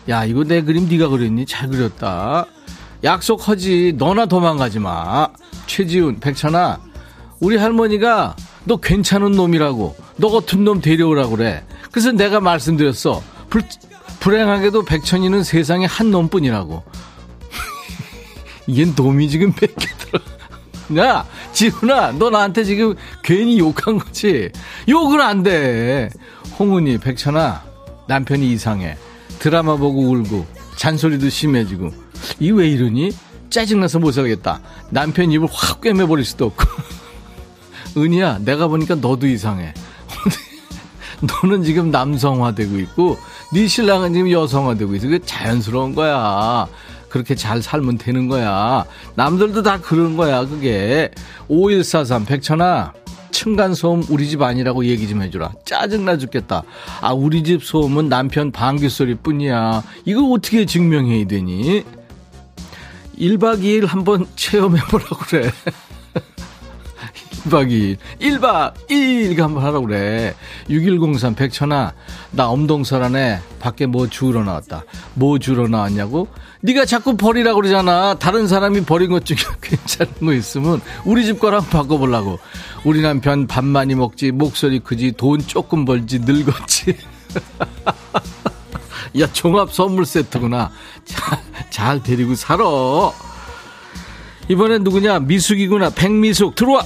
야 0.09 0.25
이거 0.25 0.43
내 0.43 0.61
그림 0.61 0.89
네가 0.89 1.07
그렸니? 1.07 1.45
잘 1.45 1.69
그렸다. 1.69 2.47
약속하지. 3.05 3.93
너나 3.97 4.25
도망가지 4.25 4.79
마. 4.79 5.29
최지훈 5.67 6.19
백천아 6.19 6.79
우리 7.39 7.55
할머니가 7.55 8.35
너 8.65 8.75
괜찮은 8.75 9.31
놈이라고 9.31 9.95
너 10.17 10.29
같은 10.29 10.65
놈 10.65 10.81
데려오라고 10.81 11.37
그래. 11.37 11.63
그래서 11.93 12.11
내가 12.11 12.41
말씀드렸어. 12.41 13.23
불, 13.49 13.61
불행하게도 14.19 14.83
백천이는 14.83 15.43
세상에 15.43 15.85
한 15.85 16.11
놈뿐이라고. 16.11 16.83
이게 18.67 18.85
놈이 18.85 19.29
지금 19.29 19.53
들어. 19.53 20.21
야, 21.03 21.25
지훈아, 21.53 22.13
너 22.13 22.29
나한테 22.29 22.63
지금 22.63 22.95
괜히 23.23 23.59
욕한 23.59 23.97
거지? 23.99 24.49
욕을 24.87 25.21
안 25.21 25.43
돼. 25.43 26.09
홍은이, 26.59 26.97
백천아, 26.99 27.63
남편이 28.07 28.51
이상해. 28.51 28.97
드라마 29.39 29.75
보고 29.75 30.01
울고, 30.09 30.45
잔소리도 30.77 31.29
심해지고. 31.29 31.91
이 32.39 32.51
왜 32.51 32.69
이러니? 32.69 33.11
짜증나서 33.49 33.99
못 33.99 34.11
살겠다. 34.11 34.61
남편 34.89 35.31
입을 35.31 35.47
확 35.51 35.81
꿰매버릴 35.81 36.23
수도 36.25 36.45
없고. 36.45 36.65
은희야, 37.97 38.39
내가 38.39 38.67
보니까 38.67 38.95
너도 38.95 39.27
이상해. 39.27 39.73
너는 41.43 41.63
지금 41.63 41.91
남성화되고 41.91 42.79
있고, 42.79 43.17
네 43.53 43.67
신랑은 43.67 44.13
지금 44.13 44.31
여성화되고 44.31 44.95
있어. 44.95 45.07
그게 45.07 45.19
자연스러운 45.25 45.95
거야. 45.95 46.67
그렇게 47.09 47.35
잘 47.35 47.61
살면 47.61 47.97
되는 47.97 48.27
거야. 48.27 48.85
남들도 49.15 49.63
다 49.63 49.79
그런 49.79 50.17
거야, 50.17 50.45
그게. 50.45 51.11
5143, 51.47 52.25
백천아, 52.25 52.93
층간소음 53.31 54.05
우리 54.09 54.27
집 54.27 54.41
아니라고 54.41 54.85
얘기 54.85 55.07
좀 55.07 55.21
해주라. 55.21 55.51
짜증나 55.65 56.17
죽겠다. 56.17 56.63
아, 57.01 57.13
우리 57.13 57.43
집 57.43 57.63
소음은 57.63 58.09
남편 58.09 58.51
방귀 58.51 58.89
소리 58.89 59.15
뿐이야. 59.15 59.83
이거 60.05 60.23
어떻게 60.31 60.65
증명해야 60.65 61.27
되니? 61.27 61.83
1박 63.19 63.61
2일 63.61 63.87
한번 63.87 64.27
체험해보라고 64.35 65.15
그래. 65.17 65.51
1박 67.45 67.69
2일. 67.69 67.97
1박 68.19 68.73
2일 68.87 69.31
이거 69.31 69.43
한번 69.43 69.63
하라고 69.63 69.85
그래. 69.87 70.35
6103 70.69 71.35
백천아 71.35 71.93
나 72.31 72.49
엄동설안에 72.49 73.39
밖에 73.59 73.85
뭐 73.85 74.07
주우러 74.07 74.43
나왔다. 74.43 74.83
뭐 75.13 75.39
주우러 75.39 75.67
나왔냐고? 75.67 76.27
네가 76.61 76.85
자꾸 76.85 77.17
버리라고 77.17 77.61
그러잖아. 77.61 78.15
다른 78.15 78.47
사람이 78.47 78.85
버린 78.85 79.11
것 79.11 79.25
중에 79.25 79.37
괜찮은 79.61 80.13
거 80.21 80.33
있으면 80.33 80.81
우리 81.05 81.25
집 81.25 81.39
거랑 81.39 81.69
바꿔보려고. 81.69 82.39
우리 82.83 83.01
남편 83.01 83.47
밥 83.47 83.63
많이 83.63 83.95
먹지 83.95 84.31
목소리 84.31 84.79
크지 84.79 85.13
돈 85.17 85.39
조금 85.45 85.85
벌지 85.85 86.19
늙었지. 86.19 86.97
야 89.19 89.31
종합 89.33 89.73
선물 89.73 90.05
세트구나. 90.05 90.71
잘, 91.05 91.39
잘 91.69 92.03
데리고 92.03 92.35
살아. 92.35 92.63
이번엔 94.49 94.83
누구냐? 94.83 95.19
미숙이구나. 95.19 95.91
백미숙 95.91 96.55
들어와. 96.55 96.85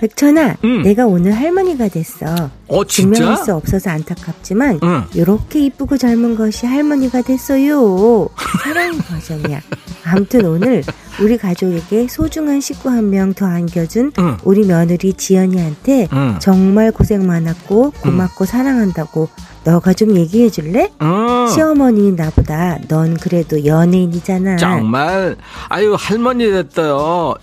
백천아, 0.00 0.56
응. 0.64 0.82
내가 0.82 1.06
오늘 1.06 1.32
할머니가 1.32 1.88
됐어. 1.88 2.50
어 2.68 2.84
증명할 2.84 3.36
진짜? 3.36 3.44
수 3.44 3.54
없어서 3.54 3.90
안타깝지만 3.90 4.80
응. 4.82 5.04
이렇게 5.14 5.60
이쁘고 5.66 5.96
젊은 5.98 6.36
것이 6.36 6.66
할머니가 6.66 7.22
됐어요. 7.22 8.28
사랑 8.62 8.96
버전이야. 8.98 9.60
아무튼 10.04 10.46
오늘 10.46 10.84
우리 11.20 11.36
가족에게 11.36 12.06
소중한 12.08 12.60
식구 12.60 12.88
한 12.90 13.08
명 13.10 13.34
더 13.34 13.46
안겨준 13.46 14.12
응. 14.18 14.36
우리 14.44 14.64
며느리 14.66 15.12
지연이한테 15.14 16.08
응. 16.12 16.36
정말 16.40 16.92
고생 16.92 17.26
많았고 17.26 17.92
고맙고 18.00 18.44
사랑한다고 18.44 19.28
너가 19.64 19.92
좀 19.92 20.16
얘기해 20.16 20.48
줄래? 20.50 20.90
어. 21.00 21.46
시어머니인 21.52 22.14
나보다 22.16 22.78
넌 22.88 23.16
그래도 23.16 23.64
연예인이잖아. 23.64 24.56
정말 24.56 25.36
아유 25.68 25.94
할머니 25.98 26.48
됐다요. 26.50 27.34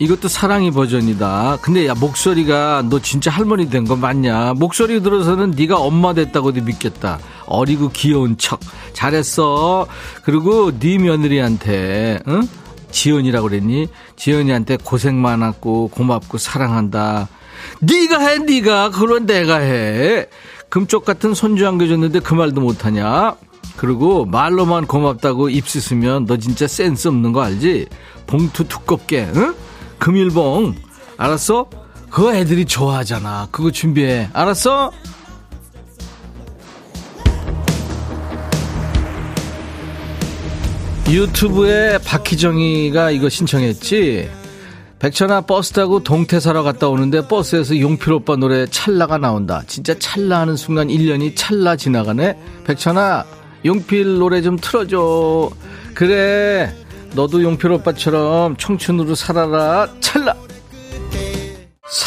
이것도 0.00 0.28
사랑이 0.28 0.70
버전이다. 0.70 1.58
근데 1.60 1.86
야 1.86 1.94
목소리가 1.94 2.82
너 2.88 3.00
진짜 3.00 3.30
할머니 3.30 3.68
된 3.68 3.84
거 3.84 3.96
맞냐? 3.96 4.54
목소리 4.54 5.02
들어서는 5.02 5.50
네가 5.50 5.76
엄마 5.78 6.14
됐다고도 6.14 6.62
믿겠다. 6.62 7.18
어리고 7.44 7.90
귀여운 7.90 8.38
척 8.38 8.60
잘했어. 8.94 9.86
그리고 10.24 10.76
네 10.78 10.96
며느리한테 10.96 12.20
응? 12.28 12.48
지연이라고 12.90 13.48
그랬니? 13.48 13.88
지연이한테 14.16 14.78
고생 14.82 15.20
많았고 15.20 15.88
고맙고 15.88 16.38
사랑한다. 16.38 17.28
네가 17.80 18.18
해, 18.20 18.38
네가. 18.38 18.90
그건 18.90 19.26
내가 19.26 19.56
해. 19.56 20.26
금쪽 20.70 21.04
같은 21.04 21.34
손주 21.34 21.68
안겨줬는데 21.68 22.20
그 22.20 22.32
말도 22.32 22.62
못하냐? 22.62 23.34
그리고 23.76 24.24
말로만 24.24 24.86
고맙다고 24.86 25.50
입 25.50 25.68
씻으면 25.68 26.24
너 26.24 26.38
진짜 26.38 26.66
센스 26.66 27.08
없는 27.08 27.32
거 27.32 27.42
알지? 27.42 27.86
봉투 28.26 28.64
두껍게, 28.64 29.28
응? 29.36 29.54
금일봉. 30.00 30.74
알았어? 31.16 31.68
그거 32.10 32.34
애들이 32.34 32.64
좋아하잖아. 32.64 33.48
그거 33.52 33.70
준비해. 33.70 34.28
알았어? 34.32 34.90
유튜브에 41.08 41.98
박희정이가 41.98 43.10
이거 43.10 43.28
신청했지. 43.28 44.30
백천아 45.00 45.42
버스 45.42 45.72
타고 45.72 46.02
동태 46.02 46.40
사러 46.40 46.62
갔다 46.62 46.88
오는데 46.88 47.26
버스에서 47.26 47.78
용필 47.78 48.12
오빠 48.12 48.36
노래 48.36 48.66
찰나가 48.66 49.18
나온다. 49.18 49.62
진짜 49.66 49.98
찰나 49.98 50.40
하는 50.40 50.56
순간 50.56 50.88
1년이 50.88 51.34
찰나 51.36 51.74
지나가네. 51.74 52.36
백천아 52.64 53.24
용필 53.64 54.18
노래 54.18 54.42
좀 54.42 54.56
틀어줘. 54.56 55.50
그래 55.94 56.72
너도 57.14 57.42
용필 57.42 57.72
오빠처럼 57.72 58.56
청춘으로 58.56 59.14
살아라. 59.14 59.88
찰나. 60.00 60.34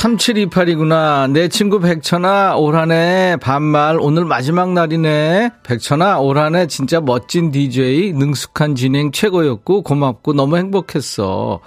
3728이구나. 0.04 1.32
내 1.32 1.48
친구 1.48 1.80
백천아, 1.80 2.56
올 2.58 2.76
한 2.76 2.92
해 2.92 3.38
반말, 3.40 3.98
오늘 4.02 4.26
마지막 4.26 4.74
날이네. 4.74 5.52
백천아, 5.64 6.20
올 6.20 6.38
한 6.38 6.56
해 6.56 6.68
진짜 6.68 7.00
멋진 7.00 7.52
DJ, 7.52 8.12
능숙한 8.14 8.76
진행 8.76 9.12
최고였고, 9.14 9.84
고맙고, 9.84 10.34
너무 10.34 10.58
행복했어. 10.58 11.62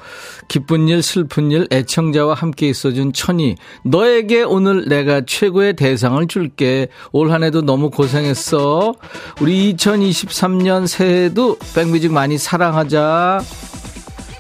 기쁜 0.49 0.87
일, 0.89 1.03
슬픈 1.03 1.51
일, 1.51 1.67
애청자와 1.73 2.35
함께 2.35 2.69
있어준 2.69 3.15
천이. 3.15 3.55
너에게 3.85 4.43
오늘 4.43 4.87
내가 4.87 5.23
최고의 5.27 5.75
대상을 5.75 6.27
줄게. 6.29 6.89
올 7.13 7.31
한 7.31 7.43
해도 7.43 7.63
너무 7.63 7.89
고생했어. 7.91 8.95
우리 9.41 9.75
2023년 9.75 10.87
새해도 10.87 11.57
백뮤직 11.75 12.13
많이 12.13 12.37
사랑하자. 12.37 13.41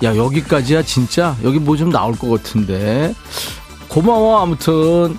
야, 0.04 0.16
여기까지야, 0.16 0.82
진짜? 0.82 1.34
여기 1.42 1.58
뭐 1.58 1.76
좀 1.76 1.90
나올 1.90 2.12
것 2.16 2.28
같은데. 2.28 3.14
고마워 3.88 4.40
아무튼 4.40 5.18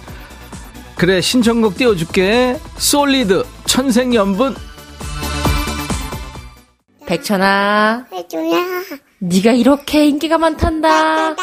그래 0.95 1.22
신청곡 1.22 1.76
띄워줄게 1.76 2.59
솔리드 2.78 3.45
천생연분 3.65 4.55
백천아 7.05 8.07
해줘라. 8.11 8.57
네가 9.20 9.53
이렇게 9.53 10.05
인기가 10.05 10.38
많단다 10.38 11.30
해줘라. 11.30 11.36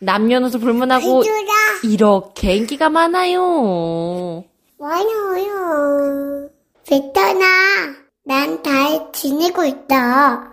남녀노소 0.00 0.58
불문하고 0.58 1.22
해줘라. 1.22 1.52
이렇게 1.84 2.56
인기가 2.56 2.88
많아요 2.88 4.44
많아요. 4.78 6.50
베터나, 6.88 7.44
난잘 8.24 9.10
지내고 9.12 9.64
있다. 9.64 10.52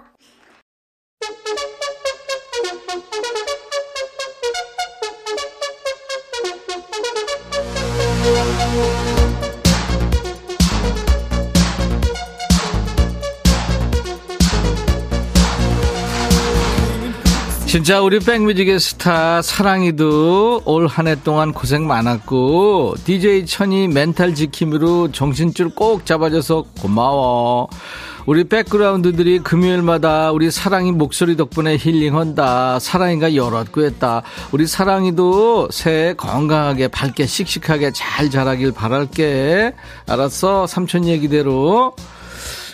진짜 17.66 18.02
우리 18.02 18.20
백뮤직의 18.20 18.80
스타 18.80 19.42
사랑이도 19.42 20.62
올 20.66 20.86
한 20.88 21.08
해 21.08 21.16
동안 21.24 21.52
고생 21.54 21.88
많았고 21.88 22.96
DJ 23.04 23.48
천이 23.48 23.88
멘탈 23.88 24.36
지킴으로 24.36 25.12
정신줄 25.12 25.74
꼭 25.74 26.06
잡아줘서 26.06 26.66
고마워 26.80 27.68
우리 28.26 28.46
백그라운드들이 28.46 29.40
금요일마다 29.40 30.32
우리 30.32 30.50
사랑이 30.50 30.94
목소리 30.94 31.36
덕분에 31.36 31.76
힐링한다. 31.78 32.80
사랑이가 32.80 33.36
여럿 33.36 33.72
구했다. 33.72 34.22
우리 34.54 34.66
사랑이도 34.66 35.70
새해 35.72 36.14
건강하게 36.14 36.88
밝게 36.88 37.26
씩씩하게 37.26 37.92
잘 37.94 38.30
자라길 38.30 38.72
바랄게. 38.72 39.74
알았어? 40.08 40.68
삼촌 40.68 41.06
얘기대로. 41.06 41.96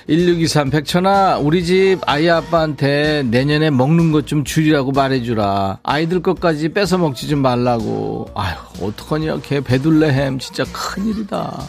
1623 0.08 0.70
백천아 0.72 1.38
우리 1.38 1.64
집 1.64 2.00
아이 2.08 2.28
아빠한테 2.30 3.24
내년에 3.30 3.70
먹는 3.70 4.12
것 4.12 4.26
좀 4.26 4.44
줄이라고 4.44 4.92
말해주라. 4.92 5.80
아이들 5.82 6.22
것까지 6.22 6.70
뺏어 6.70 7.00
먹지 7.00 7.28
좀 7.28 7.40
말라고. 7.42 8.30
아휴 8.36 8.88
어떡하냐. 8.88 9.40
걔 9.42 9.62
배둘레 9.62 10.12
햄. 10.12 10.38
진짜 10.38 10.64
큰일이다 10.72 11.60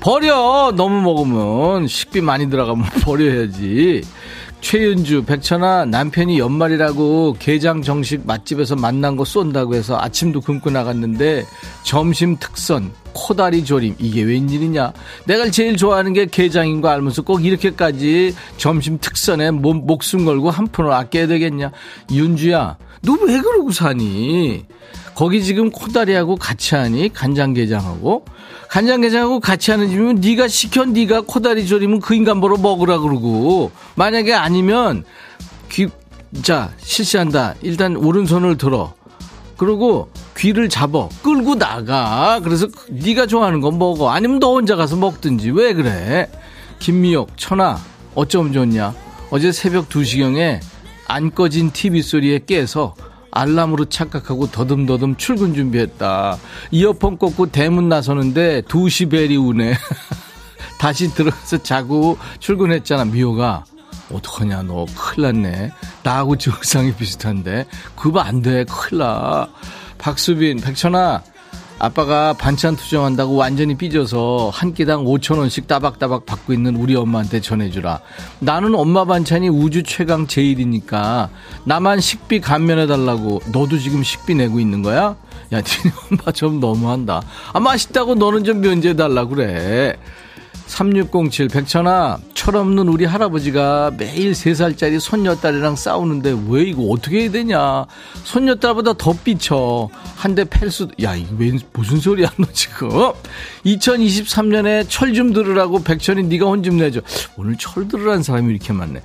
버려. 0.00 0.72
너무 0.76 1.00
먹으면 1.02 1.86
식비 1.86 2.20
많이 2.20 2.48
들어가면 2.50 2.84
버려야지. 3.02 4.02
최윤주 4.62 5.24
백천아 5.26 5.84
남편이 5.84 6.38
연말이라고 6.40 7.36
게장 7.38 7.82
정식 7.82 8.26
맛집에서 8.26 8.74
만난 8.74 9.14
거 9.14 9.24
쏜다고 9.24 9.74
해서 9.74 9.96
아침도 10.00 10.40
굶고 10.40 10.70
나갔는데 10.70 11.44
점심 11.84 12.36
특선 12.40 12.90
코다리 13.12 13.64
조림. 13.64 13.94
이게 13.98 14.22
웬일이냐? 14.22 14.92
내가 15.26 15.50
제일 15.50 15.76
좋아하는 15.76 16.12
게 16.14 16.26
게장인 16.26 16.80
거 16.80 16.88
알면서 16.88 17.22
꼭 17.22 17.44
이렇게까지 17.44 18.34
점심 18.56 18.98
특선에 18.98 19.50
몸, 19.52 19.86
목숨 19.86 20.24
걸고 20.24 20.50
한 20.50 20.66
푼을 20.68 20.90
아껴야 20.92 21.26
되겠냐? 21.28 21.70
윤주야 22.10 22.76
너 23.02 23.12
왜 23.26 23.38
그러고 23.40 23.70
사니 23.70 24.64
거기 25.16 25.42
지금 25.42 25.70
코다리하고 25.70 26.36
같이 26.36 26.74
하니 26.74 27.12
간장게장하고. 27.12 28.24
간장게장하고 28.68 29.40
같이 29.40 29.70
하는 29.70 29.88
집이면 29.88 30.16
네가 30.20 30.46
시켜 30.48 30.84
네가 30.84 31.22
코다리 31.22 31.66
조림은 31.66 32.00
그 32.00 32.14
인간 32.14 32.40
보러 32.40 32.56
먹으라 32.56 32.98
그러고. 32.98 33.72
만약에 33.96 34.32
아니면 34.34 35.04
귀 35.70 35.88
자 36.42 36.70
실시한다. 36.78 37.54
일단 37.62 37.96
오른손을 37.96 38.58
들어. 38.58 38.94
그리고 39.56 40.10
귀를 40.36 40.68
잡어. 40.68 41.08
끌고 41.22 41.54
나가. 41.56 42.40
그래서 42.42 42.66
네가 42.90 43.26
좋아하는 43.26 43.60
건 43.60 43.78
먹어. 43.78 44.10
아니면 44.10 44.38
너 44.38 44.52
혼자 44.52 44.76
가서 44.76 44.96
먹든지. 44.96 45.50
왜 45.50 45.72
그래? 45.72 46.30
김미옥 46.78 47.38
천아 47.38 47.78
어쩜 48.14 48.52
좋냐? 48.52 48.94
어제 49.30 49.50
새벽 49.50 49.88
2시경에 49.88 50.60
안 51.08 51.30
꺼진 51.34 51.70
TV 51.72 52.02
소리에 52.02 52.40
깨서 52.46 52.94
알람으로 53.36 53.86
착각하고 53.86 54.50
더듬더듬 54.50 55.16
출근 55.16 55.54
준비했다. 55.54 56.38
이어폰 56.70 57.18
꽂고 57.18 57.46
대문 57.52 57.88
나서는데 57.88 58.62
2시 58.62 59.10
벨이 59.10 59.36
우네. 59.36 59.74
다시 60.78 61.12
들어가서 61.14 61.62
자고 61.62 62.18
출근했잖아, 62.40 63.04
미호가. 63.06 63.64
어떡하냐, 64.12 64.62
너 64.62 64.86
큰일 64.96 65.42
났네. 65.42 65.72
나하고 66.02 66.36
증상이 66.36 66.94
비슷한데. 66.94 67.66
그거 67.96 68.20
안 68.20 68.40
돼, 68.40 68.64
큰일 68.64 69.00
나. 69.00 69.48
박수빈, 69.98 70.60
백천아. 70.60 71.22
아빠가 71.78 72.32
반찬 72.32 72.74
투정한다고 72.76 73.36
완전히 73.36 73.76
삐져서 73.76 74.50
한 74.52 74.72
끼당 74.72 75.04
5천원씩 75.04 75.66
따박따박 75.66 76.24
받고 76.24 76.52
있는 76.52 76.76
우리 76.76 76.96
엄마한테 76.96 77.40
전해주라. 77.40 78.00
나는 78.38 78.74
엄마 78.74 79.04
반찬이 79.04 79.48
우주 79.48 79.82
최강 79.82 80.26
제일이니까 80.26 81.28
나만 81.64 82.00
식비 82.00 82.40
감면해달라고 82.40 83.42
너도 83.52 83.78
지금 83.78 84.02
식비 84.02 84.34
내고 84.34 84.58
있는 84.58 84.82
거야? 84.82 85.16
야, 85.52 85.60
니네 85.60 85.94
엄마 86.10 86.32
좀 86.32 86.60
너무한다. 86.60 87.22
아, 87.52 87.60
맛있다고 87.60 88.14
너는 88.14 88.44
좀 88.44 88.60
면제해달라 88.60 89.26
그래. 89.26 89.96
3607 90.66 91.48
백천아 91.48 92.18
철없는 92.34 92.88
우리 92.88 93.04
할아버지가 93.04 93.92
매일 93.96 94.32
3살짜리 94.32 94.98
손녀딸이랑 95.00 95.76
싸우는데 95.76 96.36
왜 96.48 96.62
이거 96.64 96.82
어떻게 96.90 97.22
해야 97.22 97.30
되냐? 97.30 97.86
손녀딸보다 98.24 98.94
더 98.94 99.12
삐쳐. 99.24 99.88
한 100.16 100.34
대 100.34 100.44
팰 100.44 100.70
수도 100.70 100.92
야 101.02 101.14
이거 101.14 101.28
왜 101.38 101.52
무슨 101.72 101.98
소리야 102.00 102.30
너 102.36 102.46
지금? 102.52 102.88
2023년에 103.64 104.86
철 104.88 105.14
좀 105.14 105.32
들으라고 105.32 105.82
백천이 105.82 106.24
네가 106.24 106.46
혼 106.46 106.62
좀 106.62 106.76
내줘. 106.78 107.00
오늘 107.36 107.56
철 107.58 107.86
들으라는 107.88 108.22
사람이 108.22 108.50
이렇게 108.52 108.72
많네. 108.72 109.00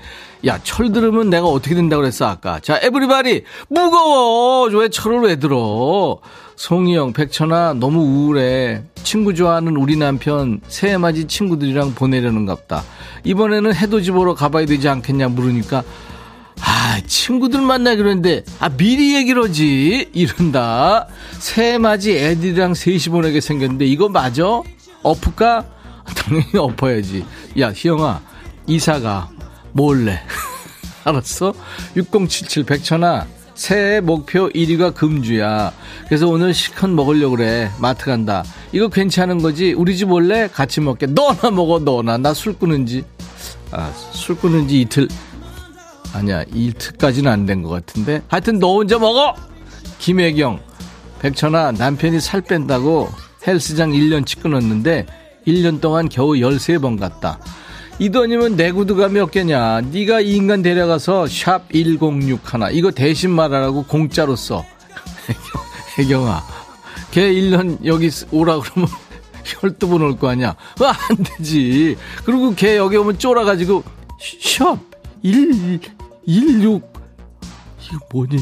야 0.45 0.57
철 0.63 0.91
들으면 0.91 1.29
내가 1.29 1.45
어떻게 1.45 1.75
된다고 1.75 2.01
그랬어 2.01 2.25
아까? 2.25 2.59
자 2.59 2.79
에브리바디! 2.81 3.43
무거워! 3.69 4.63
왜 4.69 4.89
철을 4.89 5.21
왜 5.21 5.35
들어 5.37 6.17
송이영, 6.61 7.13
백천아, 7.13 7.73
너무 7.73 8.01
우울해. 8.01 8.83
친구 9.01 9.33
좋아하는 9.33 9.77
우리 9.77 9.97
남편, 9.97 10.61
새해맞이 10.67 11.25
친구들이랑 11.25 11.95
보내려는 11.95 12.45
갑다. 12.45 12.83
이번에는 13.23 13.73
해돋이 13.73 14.11
보러 14.11 14.35
가봐야 14.35 14.67
되지 14.67 14.87
않겠냐 14.87 15.29
물으니까, 15.29 15.83
아, 16.61 17.01
친구들 17.07 17.61
만나기로 17.61 18.09
했는데, 18.09 18.43
아, 18.59 18.69
미리 18.69 19.15
얘기를 19.15 19.43
하지. 19.43 20.07
이런다. 20.13 21.07
새해맞이 21.39 22.15
애들이랑 22.15 22.75
셋이 22.75 23.05
보내게 23.09 23.41
생겼는데, 23.41 23.85
이거 23.85 24.07
맞아? 24.07 24.61
엎을까? 25.01 25.65
당연히 26.15 26.59
엎어야지. 26.59 27.25
야, 27.59 27.71
희영아, 27.75 28.21
이사가, 28.67 29.31
몰래. 29.71 30.21
알았어? 31.05 31.55
6077 31.95 32.65
백천아 32.65 33.25
새해 33.55 33.99
목표 34.01 34.49
1위가 34.49 34.93
금주야. 34.95 35.71
그래서 36.07 36.27
오늘 36.27 36.53
실컷 36.53 36.89
먹으려고 36.89 37.35
그래. 37.35 37.69
마트 37.79 38.05
간다. 38.05 38.43
이거 38.71 38.87
괜찮은 38.87 39.41
거지? 39.41 39.73
우리 39.73 39.97
집 39.97 40.11
올래? 40.11 40.47
같이 40.47 40.81
먹게. 40.81 41.07
너나 41.07 41.51
먹어, 41.51 41.79
너나. 41.79 42.17
나 42.17 42.33
술 42.33 42.57
끊은지. 42.57 43.03
아, 43.71 43.91
술 44.11 44.37
끊은지 44.37 44.81
이틀. 44.81 45.07
아니야, 46.13 46.43
이틀까지는 46.53 47.31
안 47.31 47.45
된 47.45 47.61
것 47.63 47.69
같은데. 47.69 48.21
하여튼 48.27 48.59
너 48.59 48.73
혼자 48.75 48.97
먹어! 48.99 49.33
김혜경. 49.99 50.59
백천아, 51.19 51.73
남편이 51.73 52.19
살 52.19 52.41
뺀다고 52.41 53.09
헬스장 53.45 53.91
1년치 53.91 54.41
끊었는데 54.41 55.05
1년 55.47 55.79
동안 55.79 56.09
겨우 56.09 56.31
13번 56.33 56.99
갔다. 56.99 57.39
이 58.01 58.09
돈이면 58.09 58.55
내 58.55 58.71
구두가 58.71 59.09
몇 59.09 59.29
개냐. 59.29 59.81
네가 59.81 60.21
이 60.21 60.31
인간 60.35 60.63
데려가서 60.63 61.27
샵 61.27 61.71
1061 61.71 62.71
이거 62.71 62.89
대신 62.89 63.29
말하라고 63.29 63.83
공짜로 63.83 64.35
써. 64.35 64.65
혜경아, 65.99 66.41
걔 67.11 67.31
1년 67.31 67.77
여기 67.85 68.09
오라 68.31 68.59
그러면 68.59 68.89
12번 69.45 70.01
올 70.01 70.17
거 70.17 70.29
아니야. 70.29 70.55
그거 70.73 70.87
안 70.87 70.97
되지. 71.37 71.95
그리고 72.25 72.55
걔 72.55 72.75
여기 72.77 72.97
오면 72.97 73.19
쫄아가지고 73.19 73.83
샵 74.41 74.79
1, 75.21 75.79
16 76.27 76.81
이거 77.83 77.99
뭐니? 78.11 78.37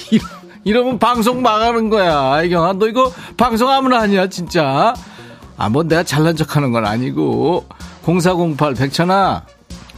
이러면 0.64 0.98
방송 0.98 1.42
망하는 1.42 1.90
거야. 1.90 2.36
혜경아, 2.36 2.72
너 2.72 2.88
이거 2.88 3.12
방송 3.36 3.68
아무나 3.68 4.00
하냐, 4.00 4.30
진짜. 4.30 4.94
아, 5.58 5.68
뭐 5.68 5.82
내가 5.82 6.02
잘난 6.02 6.34
척 6.36 6.56
하는 6.56 6.72
건 6.72 6.86
아니고. 6.86 7.66
0408 8.08 8.74
백천아 8.74 9.44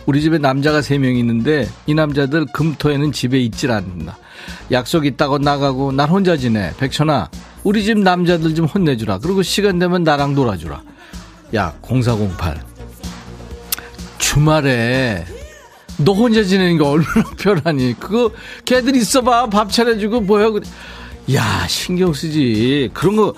우리 0.06 0.20
집에 0.20 0.38
남자가 0.38 0.80
3명 0.80 1.16
있는데 1.18 1.68
이 1.86 1.94
남자들 1.94 2.46
금토에는 2.46 3.12
집에 3.12 3.38
있질 3.38 3.70
않는다. 3.70 4.18
약속 4.72 5.06
있다고 5.06 5.38
나가고 5.38 5.92
난 5.92 6.08
혼자 6.08 6.36
지내. 6.36 6.72
백천아 6.78 7.30
우리 7.62 7.84
집 7.84 7.98
남자들 7.98 8.54
좀 8.56 8.66
혼내주라. 8.66 9.18
그리고 9.18 9.42
시간 9.42 9.78
되면 9.78 10.02
나랑 10.02 10.34
놀아주라. 10.34 10.82
야 11.54 11.72
0408 11.82 12.64
주말에 14.18 15.24
너 15.98 16.12
혼자 16.12 16.42
지내는 16.42 16.78
게 16.78 16.84
얼마나 16.84 17.30
편하니. 17.38 17.94
그거 18.00 18.32
걔들 18.64 18.96
있어봐. 18.96 19.50
밥 19.50 19.70
차려주고 19.70 20.22
뭐야. 20.22 20.48
야 21.34 21.66
신경 21.68 22.12
쓰지. 22.12 22.90
그런 22.92 23.14
거 23.14 23.34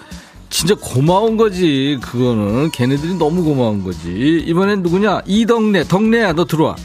진짜 0.52 0.74
고마운 0.78 1.36
거지. 1.38 1.98
그거는 2.02 2.70
걔네들이 2.72 3.14
너무 3.14 3.42
고마운 3.42 3.82
거지. 3.82 4.44
이번엔 4.46 4.82
누구냐? 4.82 5.22
이 5.26 5.46
동네. 5.46 5.82
동네야. 5.82 6.34
너 6.34 6.44
들어와. 6.44 6.76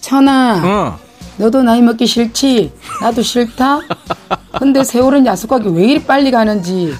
천아. 0.00 0.62
어. 0.64 0.98
너도 1.38 1.62
나이 1.62 1.80
먹기 1.82 2.06
싫지? 2.06 2.72
나도 3.00 3.22
싫다. 3.22 3.80
근데 4.58 4.82
세월은 4.82 5.24
야속하게 5.24 5.70
왜 5.70 5.84
이리 5.84 6.02
빨리 6.04 6.30
가는지. 6.32 6.94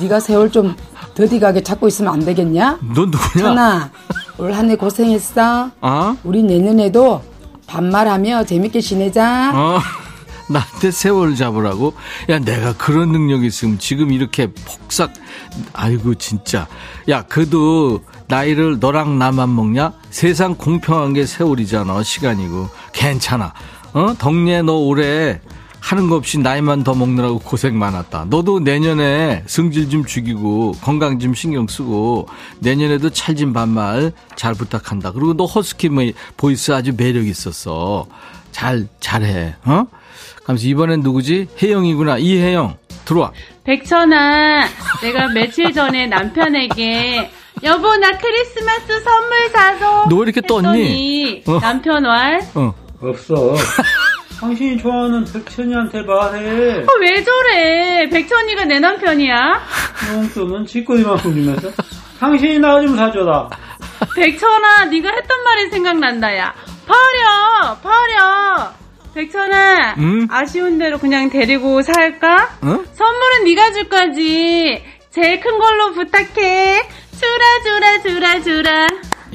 네가 0.00 0.20
세월 0.20 0.50
좀 0.52 0.76
더디 1.14 1.40
가게 1.40 1.62
찾고 1.62 1.88
있으면 1.88 2.12
안 2.12 2.20
되겠냐? 2.24 2.78
넌 2.94 3.10
누구냐? 3.10 3.42
천아. 3.44 3.90
올 4.38 4.52
한 4.54 4.70
해 4.70 4.76
고생했어. 4.76 5.70
어? 5.80 6.16
우리 6.24 6.42
내년에도 6.44 7.22
반말하며 7.66 8.44
재밌게 8.44 8.80
지내자. 8.80 9.52
어. 9.54 9.78
나한테 10.50 10.90
세월 10.90 11.36
잡으라고? 11.36 11.94
야, 12.28 12.38
내가 12.38 12.72
그런 12.74 13.12
능력이 13.12 13.46
있으면 13.46 13.78
지금 13.78 14.12
이렇게 14.12 14.48
폭삭, 14.48 15.12
아이고, 15.72 16.14
진짜. 16.16 16.66
야, 17.08 17.22
그래도 17.22 18.02
나이를 18.26 18.80
너랑 18.80 19.18
나만 19.18 19.54
먹냐? 19.54 19.92
세상 20.10 20.54
공평한 20.56 21.12
게 21.14 21.24
세월이잖아, 21.24 22.02
시간이고. 22.02 22.68
괜찮아. 22.92 23.52
어? 23.92 24.14
덕리에 24.18 24.62
너 24.62 24.74
올해 24.74 25.40
하는 25.80 26.08
거 26.08 26.16
없이 26.16 26.38
나이만 26.38 26.84
더 26.84 26.94
먹느라고 26.94 27.38
고생 27.38 27.78
많았다. 27.78 28.26
너도 28.28 28.60
내년에 28.60 29.42
승질 29.46 29.88
좀 29.88 30.04
죽이고 30.04 30.72
건강 30.82 31.18
좀 31.18 31.34
신경 31.34 31.66
쓰고 31.66 32.28
내년에도 32.58 33.10
찰진 33.10 33.52
반말 33.52 34.12
잘 34.36 34.54
부탁한다. 34.54 35.12
그리고 35.12 35.34
너 35.34 35.46
허스키 35.46 35.90
보이스 36.36 36.72
아주 36.72 36.92
매력 36.96 37.26
있었어. 37.26 38.06
잘 38.52 38.86
잘해. 39.00 39.56
어? 39.64 39.86
하면서 40.44 40.66
이번엔 40.66 41.00
누구지? 41.00 41.48
혜영이구나. 41.62 42.18
이혜영. 42.18 42.76
들어와. 43.04 43.32
백천아, 43.64 44.66
내가 45.02 45.28
며칠 45.28 45.72
전에 45.72 46.06
남편에게 46.06 47.30
여보 47.62 47.96
나 47.96 48.10
크리스마스 48.18 49.00
선물 49.02 49.48
사줘. 49.50 50.06
너왜 50.08 50.22
이렇게 50.24 50.40
떴니? 50.40 51.42
어. 51.46 51.58
남편 51.60 52.02
말? 52.04 52.40
어. 52.54 52.72
없어. 53.02 53.54
당신이 54.40 54.78
좋아하는 54.78 55.24
백천이한테 55.24 56.02
말해. 56.02 56.78
어, 56.82 56.86
왜 57.00 57.22
저래? 57.24 58.08
백천이가 58.08 58.64
내 58.64 58.78
남편이야? 58.78 59.60
용돈은 60.14 60.66
쥐꼬리만큼 60.66 61.34
주면서 61.34 61.70
당신이 62.18 62.58
나 62.58 62.80
좀 62.80 62.96
사줘라. 62.96 63.48
백천아, 64.16 64.84
네가 64.86 65.10
했던 65.10 65.42
말이 65.44 65.68
생각난다 65.70 66.36
야. 66.38 66.54
버려, 66.86 67.76
버려. 67.82 68.72
백천아, 69.24 69.96
응? 69.98 70.26
아쉬운 70.30 70.78
대로 70.78 70.98
그냥 70.98 71.28
데리고 71.28 71.82
살까? 71.82 72.56
응? 72.62 72.86
선물은 72.94 73.44
네가 73.44 73.72
줄 73.72 73.88
거지. 73.88 74.82
제일 75.10 75.40
큰 75.40 75.58
걸로 75.58 75.92
부탁해. 75.92 76.88
주라 77.18 77.62
주라 77.64 78.02
주라 78.02 78.42
주라. 78.42 78.86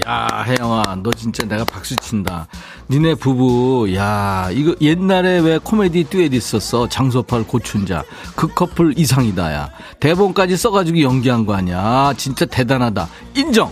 야, 0.08 0.44
혜영아, 0.48 0.98
너 1.04 1.12
진짜 1.12 1.46
내가 1.46 1.64
박수 1.66 1.96
친다. 1.98 2.48
니네 2.90 3.16
부부, 3.16 3.94
야, 3.96 4.50
이거 4.52 4.76
옛날에 4.82 5.40
왜 5.40 5.60
코미디 5.60 6.06
듀엣 6.06 6.34
있었어? 6.34 6.90
장소팔 6.90 7.44
고춘자. 7.44 8.04
그 8.36 8.48
커플 8.48 8.98
이상이다, 8.98 9.54
야. 9.54 9.70
대본까지 10.00 10.58
써가지고 10.58 11.02
연기한 11.02 11.46
거 11.46 11.54
아니야. 11.54 12.14
진짜 12.18 12.46
대단하다. 12.46 13.08
인정! 13.36 13.72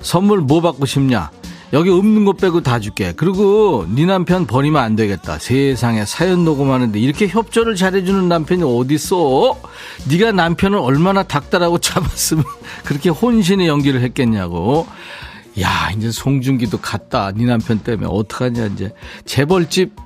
선물 0.00 0.40
뭐 0.40 0.60
받고 0.62 0.86
싶냐? 0.86 1.30
여기 1.74 1.90
없는 1.90 2.24
거 2.24 2.34
빼고 2.34 2.60
다 2.60 2.78
줄게. 2.78 3.12
그리고 3.16 3.84
네 3.88 4.06
남편 4.06 4.46
버리면 4.46 4.80
안 4.80 4.94
되겠다. 4.94 5.40
세상에 5.40 6.04
사연 6.04 6.44
녹음하는데 6.44 7.00
이렇게 7.00 7.26
협조를 7.26 7.74
잘해주는 7.74 8.28
남편이 8.28 8.62
어딨어? 8.62 9.60
네가 10.08 10.30
남편을 10.30 10.78
얼마나 10.78 11.24
닥달하고 11.24 11.78
잡았으면 11.80 12.44
그렇게 12.86 13.10
혼신의 13.10 13.66
연기를 13.66 14.02
했겠냐고. 14.02 14.86
야 15.60 15.90
이제 15.96 16.12
송중기도 16.12 16.78
갔다. 16.78 17.32
네 17.34 17.44
남편 17.44 17.80
때문에 17.80 18.08
어떡하냐 18.08 18.66
이제 18.66 18.94
재벌집 19.24 19.96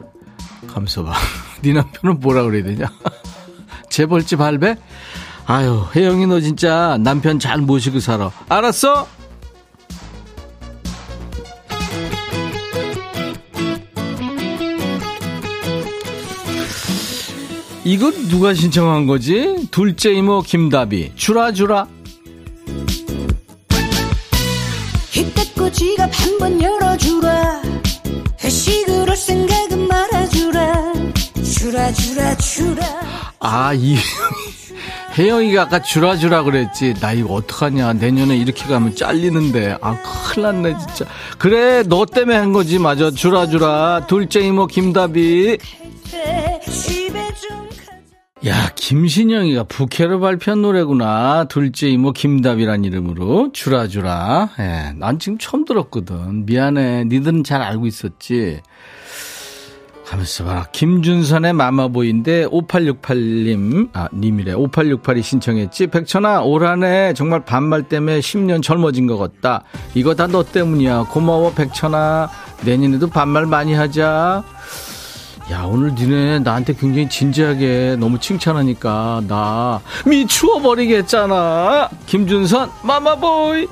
감서 0.68 1.04
봐. 1.04 1.12
네 1.60 1.74
남편은 1.74 2.20
뭐라 2.20 2.44
그래야 2.44 2.64
되냐? 2.64 2.86
재벌집 3.90 4.40
할배? 4.40 4.76
아유 5.44 5.84
혜영이 5.94 6.26
너 6.28 6.40
진짜 6.40 6.96
남편 6.98 7.38
잘 7.38 7.58
모시고 7.58 8.00
살아. 8.00 8.30
알았어? 8.48 9.17
이거 17.88 18.12
누가 18.28 18.52
신청한 18.52 19.06
거지? 19.06 19.66
둘째 19.70 20.12
이모 20.12 20.42
김다비. 20.42 21.12
주라 21.16 21.52
주라. 21.52 21.88
이때껏 25.16 25.72
지갑 25.72 26.10
한번 26.12 26.60
열어주라. 26.62 27.62
회식을 28.44 29.08
할 29.08 29.16
생각은 29.16 29.88
말아주라. 29.88 30.92
주라 31.42 31.90
주라 31.92 32.36
주라. 32.36 32.84
아이 33.40 33.96
혜영이가 35.16 35.62
아까 35.62 35.80
주라 35.80 36.16
주라 36.18 36.42
그랬지. 36.42 36.92
나 37.00 37.14
이거 37.14 37.32
어떡하냐. 37.32 37.94
내년에 37.94 38.36
이렇게 38.36 38.64
가면 38.66 38.96
잘리는데. 38.96 39.78
아 39.80 39.96
큰일 40.02 40.42
났네 40.42 40.76
진짜. 40.78 41.06
그래 41.38 41.82
너 41.84 42.04
때문에 42.04 42.36
한 42.36 42.52
거지. 42.52 42.78
맞아. 42.78 43.10
주라 43.10 43.46
주라. 43.46 44.04
둘째 44.06 44.40
이모 44.40 44.66
김다비. 44.66 45.56
집에 46.70 47.34
좀 47.40 47.67
야, 48.46 48.70
김신영이가 48.76 49.64
부캐로 49.64 50.20
발표한 50.20 50.62
노래구나. 50.62 51.46
둘째 51.48 51.88
이모 51.88 52.12
김답이란 52.12 52.84
이름으로. 52.84 53.50
주라주라. 53.52 54.50
예, 54.60 54.92
난 54.96 55.18
지금 55.18 55.38
처음 55.38 55.64
들었거든. 55.64 56.46
미안해. 56.46 57.04
니들은 57.06 57.42
잘 57.42 57.62
알고 57.62 57.86
있었지. 57.86 58.60
가면서 60.06 60.44
봐라. 60.44 60.66
김준선의 60.72 61.52
마마보이인데 61.52 62.46
5868님, 62.46 63.90
아, 63.92 64.08
님이래. 64.14 64.54
5868이 64.54 65.22
신청했지. 65.22 65.88
백천아, 65.88 66.42
올 66.42 66.64
한해 66.64 67.12
정말 67.14 67.44
반말 67.44 67.82
때문에 67.82 68.20
10년 68.20 68.62
젊어진 68.62 69.06
것 69.08 69.18
같다. 69.18 69.64
이거 69.94 70.14
다 70.14 70.28
너 70.28 70.44
때문이야. 70.44 71.06
고마워, 71.10 71.52
백천아. 71.54 72.30
내년에도 72.64 73.08
반말 73.08 73.46
많이 73.46 73.74
하자. 73.74 74.44
야 75.50 75.62
오늘 75.62 75.94
니네 75.94 76.40
나한테 76.40 76.74
굉장히 76.74 77.08
진지하게 77.08 77.96
너무 77.98 78.18
칭찬하니까 78.18 79.22
나 79.26 79.80
미추어 80.04 80.60
버리겠잖아. 80.60 81.88
김준선 82.06 82.70
마마보이 82.82 83.66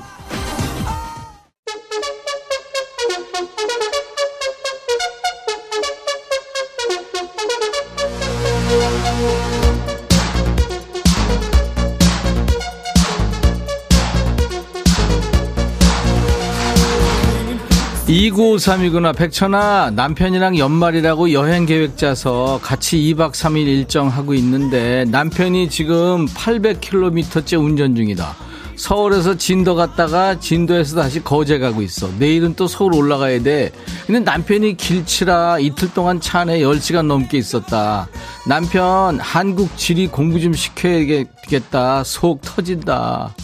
이구삼이구나. 18.17 19.11
백천아 19.11 19.91
남편이랑 19.91 20.57
연말이라고 20.57 21.33
여행 21.33 21.67
계획 21.67 21.97
짜서 21.97 22.59
같이 22.63 22.97
2박 22.97 23.33
3일 23.33 23.67
일정 23.67 24.07
하고 24.07 24.33
있는데 24.33 25.05
남편이 25.09 25.69
지금 25.69 26.25
800km째 26.25 27.63
운전 27.63 27.95
중이다. 27.95 28.35
서울에서 28.75 29.37
진도 29.37 29.75
갔다가 29.75 30.39
진도에서 30.39 30.95
다시 30.95 31.23
거제 31.23 31.59
가고 31.59 31.83
있어. 31.83 32.09
내일은 32.17 32.55
또 32.55 32.67
서울 32.67 32.95
올라가야 32.95 33.43
돼. 33.43 33.71
근데 34.07 34.19
남편이 34.19 34.77
길치라 34.77 35.59
이틀 35.59 35.93
동안 35.93 36.19
차 36.19 36.39
안에 36.39 36.61
10시간 36.61 37.05
넘게 37.05 37.37
있었다. 37.37 38.07
남편 38.47 39.19
한국 39.19 39.77
지리 39.77 40.07
공부 40.07 40.39
좀 40.39 40.53
시켜야겠다. 40.53 42.03
속 42.03 42.41
터진다 42.41 43.35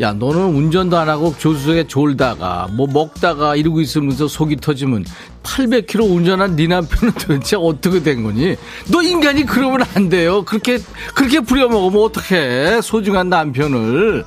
야, 0.00 0.12
너는 0.12 0.54
운전도 0.56 0.98
안 0.98 1.08
하고 1.08 1.34
조수석에 1.38 1.86
졸다가, 1.86 2.68
뭐 2.72 2.86
먹다가 2.88 3.54
이러고 3.54 3.80
있으면서 3.80 4.26
속이 4.26 4.56
터지면 4.56 5.04
800km 5.44 6.10
운전한 6.10 6.56
네 6.56 6.66
남편은 6.66 7.14
도대체 7.14 7.56
어떻게 7.56 8.02
된 8.02 8.24
거니? 8.24 8.56
너 8.90 9.02
인간이 9.02 9.44
그러면 9.44 9.86
안 9.94 10.08
돼요. 10.08 10.44
그렇게, 10.44 10.78
그렇게 11.14 11.40
부려먹으면 11.40 12.04
어떡해. 12.04 12.80
소중한 12.82 13.28
남편을. 13.28 14.24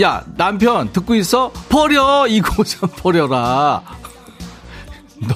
야, 0.00 0.24
남편, 0.36 0.92
듣고 0.92 1.14
있어? 1.16 1.52
버려! 1.68 2.26
이곳은 2.28 2.88
버려라. 2.96 3.82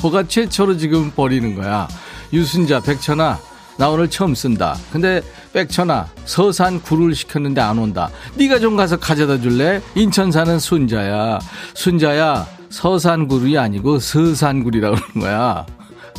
너가 0.01 0.27
최초로 0.29 0.77
지금 0.79 1.11
버리는 1.11 1.55
거야. 1.57 1.89
유순자, 2.33 2.81
백천아, 2.81 3.39
나 3.79 3.91
오늘 3.91 4.09
처음 4.09 4.35
쓴다. 4.35 4.77
근데 4.91 5.20
백천아 5.53 6.09
서산 6.24 6.81
굴을 6.81 7.14
시켰는데 7.14 7.61
안 7.61 7.79
온다. 7.79 8.11
네가 8.37 8.59
좀 8.59 8.74
가서 8.77 8.97
가져다 8.97 9.39
줄래? 9.41 9.81
인천 9.95 10.33
사는 10.33 10.59
순자야. 10.59 11.39
순자야 11.74 12.47
서산 12.70 13.29
굴이 13.29 13.57
아니고 13.59 13.99
서산 13.99 14.64
굴이라 14.64 14.91
그러는 14.91 15.20
거야. 15.20 15.66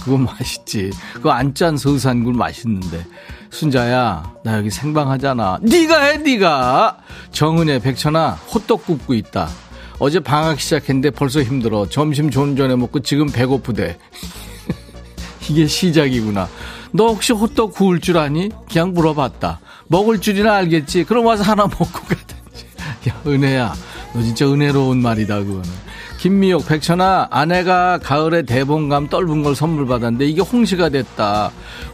그거 0.04 0.18
맛있지. 0.18 0.92
그거 1.14 1.32
안 1.32 1.54
짠 1.56 1.78
서산 1.78 2.24
굴 2.24 2.34
맛있는데. 2.36 3.04
순자야 3.50 4.34
나 4.44 4.58
여기 4.58 4.70
생방하잖아. 4.70 5.58
네가 5.64 6.00
해 6.04 6.18
네가. 6.18 6.98
정은혜 7.32 7.80
백천아 7.80 8.32
호떡 8.54 8.86
굽고 8.86 9.16
있다. 9.16 9.50
어제 10.00 10.20
방학 10.20 10.60
시작했는데 10.60 11.10
벌써 11.10 11.42
힘들어. 11.42 11.90
점심 11.90 12.30
좀 12.30 12.56
전에 12.56 12.76
먹고 12.76 13.00
지금 13.00 13.26
배고프대. 13.32 13.98
이게 15.50 15.66
시작이구나. 15.66 16.48
너 16.92 17.08
혹시 17.08 17.34
호떡 17.34 17.74
구울 17.74 18.00
줄 18.00 18.18
아니? 18.18 18.50
그냥 18.72 18.94
물어봤다. 18.94 19.60
먹을 19.88 20.20
줄이나 20.20 20.56
알겠지? 20.56 21.04
그럼 21.06 21.26
와서 21.26 21.44
하나 21.44 21.64
먹고 21.64 21.86
가든지. 21.86 22.66
야, 23.10 23.16
은혜야. 23.26 23.74
너 24.14 24.22
진짜 24.22 24.48
은혜로운 24.52 25.02
말이다, 25.02 25.40
그거는. 25.40 25.64
김미옥, 26.20 26.68
백천아, 26.68 27.28
아내가 27.30 28.00
가을에 28.02 28.42
대봉감 28.42 29.08
떫은 29.08 29.44
걸 29.44 29.56
선물 29.56 29.86
받았는데 29.86 30.26
이게 30.26 30.42
홍시가 30.42 30.90
됐다. 30.90 31.52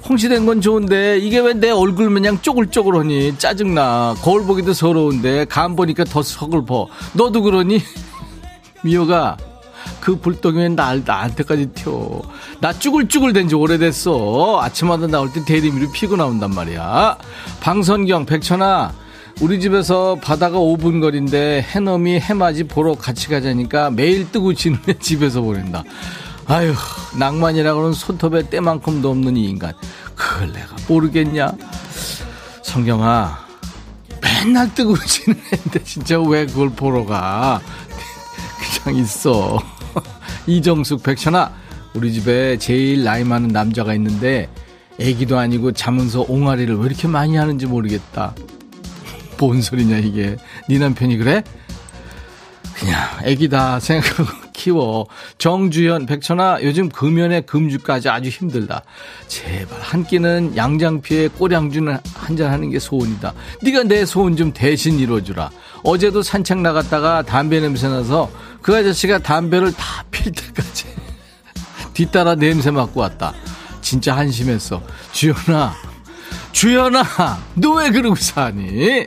홍시 0.07 0.29
된 0.29 0.45
건 0.45 0.61
좋은데 0.61 1.19
이게 1.19 1.39
왜 1.39 1.53
내 1.53 1.69
얼굴 1.71 2.09
마냥 2.09 2.39
쪼글쪼글하니? 2.41 3.37
짜증나. 3.37 4.15
거울 4.21 4.45
보기도 4.45 4.71
서러운데 4.73 5.45
감 5.49 5.75
보니까 5.75 6.05
더 6.05 6.23
서글퍼. 6.23 6.87
너도 7.13 7.41
그러니? 7.41 7.81
미호가 8.83 9.35
그 9.99 10.15
불똥이 10.17 10.69
나, 10.69 10.95
나한테까지 10.95 11.67
튀어. 11.67 12.21
나 12.59 12.73
쭈글쭈글 12.73 13.33
된 13.33 13.47
지 13.47 13.55
오래됐어. 13.55 14.59
아침마다 14.61 15.07
나올 15.07 15.31
때 15.31 15.43
대리미로 15.45 15.91
피고 15.91 16.15
나온단 16.15 16.51
말이야. 16.53 17.17
방선경, 17.61 18.25
백천아, 18.25 18.93
우리 19.41 19.59
집에서 19.59 20.15
바다가 20.21 20.57
5분 20.57 21.01
거리인데 21.01 21.65
해넘이 21.69 22.19
해맞이 22.19 22.65
보러 22.65 22.93
같이 22.95 23.29
가자니까 23.29 23.89
매일 23.89 24.31
뜨고 24.31 24.53
지는 24.53 24.79
애 24.87 24.93
집에서 24.93 25.41
보낸다. 25.41 25.83
아휴, 26.45 26.73
낭만이라고는 27.17 27.93
손톱에 27.93 28.49
때만큼도 28.49 29.09
없는 29.09 29.37
이 29.37 29.45
인간. 29.45 29.73
그걸 30.15 30.51
내가 30.53 30.75
모르겠냐? 30.87 31.51
성경아, 32.61 33.39
맨날 34.21 34.73
뜨고 34.73 34.97
지는 34.97 35.39
애인데 35.53 35.83
진짜 35.83 36.19
왜 36.19 36.45
그걸 36.45 36.69
보러 36.69 37.05
가? 37.05 37.61
그냥 38.83 38.99
있어. 38.99 39.59
이정숙 40.47 41.03
백천아 41.03 41.51
우리 41.93 42.11
집에 42.11 42.57
제일 42.57 43.03
나이 43.03 43.23
많은 43.23 43.49
남자가 43.49 43.93
있는데 43.93 44.49
애기도 44.99 45.37
아니고 45.37 45.71
자면서 45.71 46.25
옹알이를 46.27 46.77
왜 46.77 46.85
이렇게 46.85 47.07
많이 47.07 47.35
하는지 47.35 47.65
모르겠다. 47.65 48.35
뭔 49.39 49.61
소리냐 49.61 49.97
이게. 49.97 50.37
네 50.69 50.77
남편이 50.79 51.17
그래? 51.17 51.43
그냥 52.75 52.99
애기다 53.23 53.79
생각하고 53.79 54.29
키워. 54.53 55.07
정주현 55.37 56.05
백천아 56.05 56.59
요즘 56.63 56.89
금연에 56.89 57.41
금주까지 57.41 58.09
아주 58.09 58.29
힘들다. 58.29 58.83
제발 59.27 59.79
한 59.81 60.03
끼는 60.03 60.55
양장피에 60.55 61.29
꼬량주는 61.29 61.97
한잔 62.13 62.51
하는 62.51 62.69
게 62.69 62.79
소원이다. 62.79 63.33
네가 63.61 63.83
내 63.83 64.05
소원 64.05 64.35
좀 64.35 64.51
대신 64.53 64.99
이뤄주라. 64.99 65.49
어제도 65.83 66.21
산책 66.21 66.59
나갔다가 66.59 67.21
담배 67.23 67.59
냄새 67.59 67.87
나서 67.87 68.29
그 68.63 68.75
아저씨가 68.75 69.19
담배를 69.19 69.71
다 69.73 70.03
필 70.09 70.31
때까지 70.31 70.85
뒤따라 71.93 72.35
냄새 72.35 72.71
맡고 72.71 72.99
왔다. 73.01 73.33
진짜 73.81 74.15
한심했어. 74.15 74.81
주연아, 75.11 75.73
주연아, 76.53 77.03
너 77.55 77.73
왜 77.73 77.89
그러고 77.91 78.15
사니? 78.15 79.05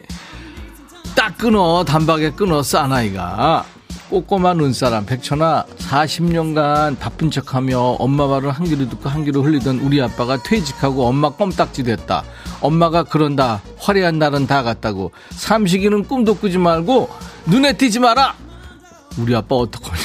딱 1.15 1.39
끊어, 1.39 1.85
단박에 1.85 2.31
끊어, 2.33 2.63
싸나이가. 2.63 3.65
꼬꼬마 4.11 4.53
눈사람, 4.55 5.05
백천아, 5.07 5.65
40년간 5.79 6.99
바쁜 6.99 7.31
척 7.31 7.55
하며 7.55 7.79
엄마 7.99 8.27
말을 8.29 8.51
한 8.53 8.65
귀로 8.65 8.89
듣고 8.89 9.09
한 9.09 9.25
귀로 9.25 9.43
흘리던 9.43 9.79
우리 9.81 10.01
아빠가 10.01 10.41
퇴직하고 10.43 11.07
엄마 11.09 11.31
껌딱지 11.31 11.83
됐다. 11.83 12.23
엄마가 12.61 13.03
그런다. 13.05 13.63
화려한 13.79 14.19
날은 14.21 14.47
다 14.47 14.63
갔다고. 14.63 15.11
삼식이는 15.31 16.05
꿈도 16.05 16.35
꾸지 16.35 16.59
말고 16.59 17.09
눈에 17.47 17.73
띄지 17.73 17.99
마라! 17.99 18.35
우리 19.19 19.35
아빠 19.35 19.57
어떡하니? 19.57 20.01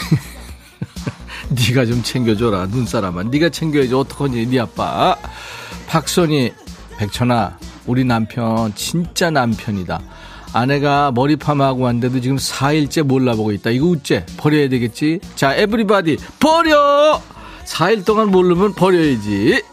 네가 1.70 1.86
좀 1.86 2.02
챙겨줘라 2.02 2.68
눈사람아. 2.68 3.24
네가 3.24 3.50
챙겨야지 3.50 3.94
어떡하니 3.94 4.46
네 4.48 4.60
아빠? 4.60 5.16
박선희 5.88 6.54
백천아 6.98 7.58
우리 7.88 8.04
남편 8.06 8.74
진짜 8.76 9.30
남편이다. 9.30 10.02
아내가 10.54 11.12
머리 11.12 11.36
파마하고 11.36 11.84
왔는데도 11.84 12.20
지금 12.22 12.38
4일째 12.38 13.04
몰라보고 13.04 13.52
있다. 13.54 13.70
이거 13.70 13.86
우째 13.88 14.26
버려야 14.38 14.70
되겠지? 14.70 15.20
자 15.36 15.56
에브리바디 15.56 16.18
버려! 16.40 17.22
4일 17.66 18.06
동안 18.06 18.30
모르면 18.32 18.74
버려야지. 18.74 19.64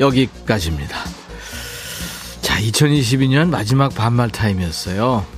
여기까지입니다. 0.00 0.96
자 2.40 2.58
2022년 2.60 3.48
마지막 3.50 3.94
반말 3.94 4.30
타임이었어요 4.30 5.37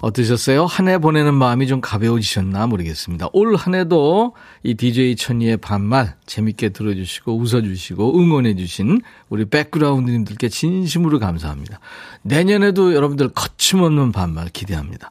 어떠셨어요? 0.00 0.64
한 0.66 0.88
해 0.88 0.98
보내는 0.98 1.34
마음이 1.34 1.66
좀 1.66 1.80
가벼워지셨나 1.80 2.66
모르겠습니다. 2.66 3.28
올 3.32 3.54
한 3.56 3.74
해도 3.74 4.34
이 4.62 4.74
DJ 4.74 5.16
천이의 5.16 5.58
반말 5.58 6.14
재밌게 6.26 6.70
들어주시고 6.70 7.36
웃어주시고 7.36 8.18
응원해주신 8.18 9.02
우리 9.28 9.44
백그라운드님들께 9.44 10.48
진심으로 10.48 11.18
감사합니다. 11.18 11.80
내년에도 12.22 12.94
여러분들 12.94 13.28
거침없는 13.30 14.12
반말 14.12 14.48
기대합니다. 14.48 15.10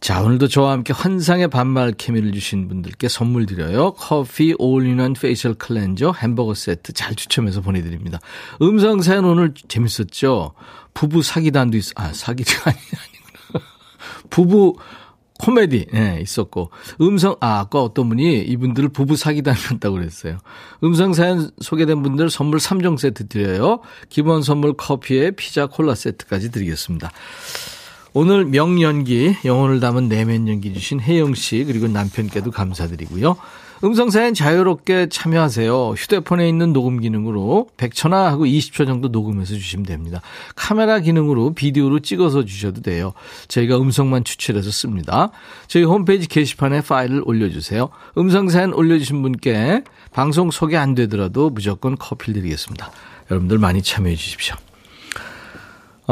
자, 0.00 0.20
오늘도 0.22 0.48
저와 0.48 0.72
함께 0.72 0.92
환상의 0.92 1.48
반말 1.48 1.92
케미를 1.92 2.32
주신 2.32 2.66
분들께 2.68 3.08
선물 3.08 3.46
드려요. 3.46 3.92
커피 3.92 4.54
all-in-one 4.58 5.12
facial 5.12 5.54
cleanser 5.54 6.14
햄버거 6.18 6.54
세트 6.54 6.92
잘 6.94 7.14
추첨해서 7.14 7.60
보내드립니다. 7.60 8.18
음성 8.62 9.00
사연 9.02 9.24
오늘 9.26 9.52
재밌었죠? 9.68 10.54
부부 10.94 11.22
사기단도 11.22 11.76
있어. 11.76 11.92
아, 11.96 12.12
사기가 12.12 12.50
아니, 12.70 12.76
아니. 12.78 13.21
부부 14.32 14.76
코미디 15.38 15.86
예, 15.94 16.18
있었고 16.20 16.70
음성 17.00 17.36
아 17.40 17.60
아까 17.60 17.82
어떤 17.82 18.08
분이 18.08 18.42
이분들을 18.42 18.90
부부 18.90 19.16
사기 19.16 19.42
당했다고 19.42 19.94
그랬어요. 19.96 20.38
음성 20.82 21.12
사연 21.14 21.50
소개된 21.60 22.02
분들 22.02 22.30
선물 22.30 22.58
3종 22.58 22.98
세트 22.98 23.28
드려요. 23.28 23.80
기본 24.08 24.42
선물 24.42 24.74
커피에 24.74 25.32
피자 25.32 25.66
콜라 25.66 25.94
세트까지 25.94 26.50
드리겠습니다. 26.50 27.10
오늘 28.14 28.44
명연기 28.44 29.36
영혼을 29.44 29.80
담은 29.80 30.08
내면 30.08 30.46
연기 30.48 30.72
주신 30.72 31.00
혜영 31.00 31.34
씨 31.34 31.64
그리고 31.64 31.88
남편께도 31.88 32.50
감사드리고요. 32.50 33.36
음성사연 33.84 34.34
자유롭게 34.34 35.08
참여하세요. 35.08 35.94
휴대폰에 35.96 36.48
있는 36.48 36.72
녹음 36.72 37.00
기능으로 37.00 37.68
100초나 37.76 38.26
하고 38.26 38.44
20초 38.44 38.86
정도 38.86 39.08
녹음해서 39.08 39.54
주시면 39.54 39.86
됩니다. 39.86 40.20
카메라 40.54 41.00
기능으로 41.00 41.52
비디오로 41.54 41.98
찍어서 42.00 42.44
주셔도 42.44 42.80
돼요. 42.80 43.12
저희가 43.48 43.78
음성만 43.78 44.22
추출해서 44.22 44.70
씁니다. 44.70 45.30
저희 45.66 45.82
홈페이지 45.82 46.28
게시판에 46.28 46.82
파일을 46.82 47.22
올려주세요. 47.24 47.88
음성사연 48.16 48.72
올려주신 48.74 49.20
분께 49.22 49.82
방송 50.12 50.52
소개 50.52 50.76
안 50.76 50.94
되더라도 50.94 51.50
무조건 51.50 51.96
커피 51.98 52.32
드리겠습니다. 52.32 52.90
여러분들 53.30 53.58
많이 53.58 53.82
참여해 53.82 54.14
주십시오. 54.14 54.54